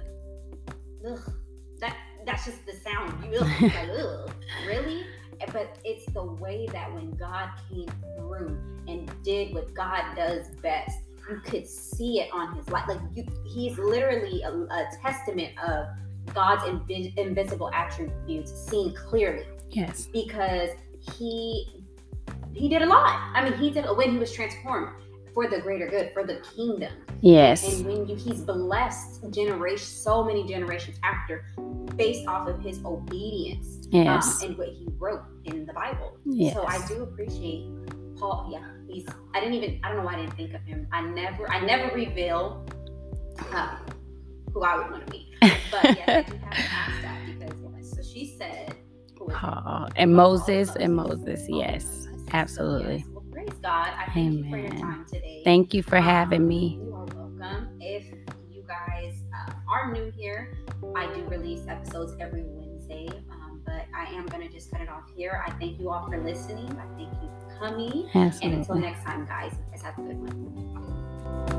[1.08, 1.32] ugh,
[1.80, 1.96] that
[2.26, 3.24] that's just the sound.
[3.24, 4.30] You like, ugh,
[5.52, 10.98] But it's the way that when God came through and did what God does best,
[11.28, 12.84] you could see it on his life.
[12.88, 15.86] Like you, he's literally a, a testament of
[16.34, 19.46] God's invi- invisible attributes seen clearly.
[19.70, 20.70] Yes, because
[21.16, 21.84] he
[22.54, 23.30] he did a lot.
[23.34, 24.90] I mean, he did when he was transformed
[25.38, 26.92] for the greater good, for the kingdom.
[27.20, 27.62] Yes.
[27.72, 31.44] And when you, he's blessed generation, so many generations after,
[31.94, 33.86] based off of his obedience.
[33.92, 34.42] Um, yes.
[34.42, 36.18] Um, and what he wrote in the Bible.
[36.24, 36.54] Yes.
[36.54, 37.70] So I do appreciate
[38.16, 38.48] Paul.
[38.50, 39.06] Yeah, he's.
[39.32, 39.80] I didn't even.
[39.84, 40.88] I don't know why I didn't think of him.
[40.90, 41.48] I never.
[41.48, 42.66] I never reveal
[43.52, 43.76] uh,
[44.52, 45.32] who I would want to be.
[45.70, 47.90] But yes, I do have to ask that because.
[47.94, 48.74] So she said.
[49.20, 51.46] Oh, and Moses and Moses.
[51.48, 53.04] Yes, absolutely.
[53.06, 53.17] Yes.
[53.62, 53.90] God.
[53.96, 54.44] I thank Amen.
[54.44, 55.42] you for your time today.
[55.44, 56.80] Thank you for having um, me.
[56.82, 57.78] You are welcome.
[57.80, 58.04] If
[58.50, 60.58] you guys uh, are new here,
[60.96, 63.08] I do release episodes every Wednesday.
[63.30, 65.42] Um, but I am going to just cut it off here.
[65.46, 66.70] I thank you all for listening.
[66.78, 68.08] I thank you for coming.
[68.14, 68.40] Absolutely.
[68.42, 71.57] And until next time, guys, you guys have a good one.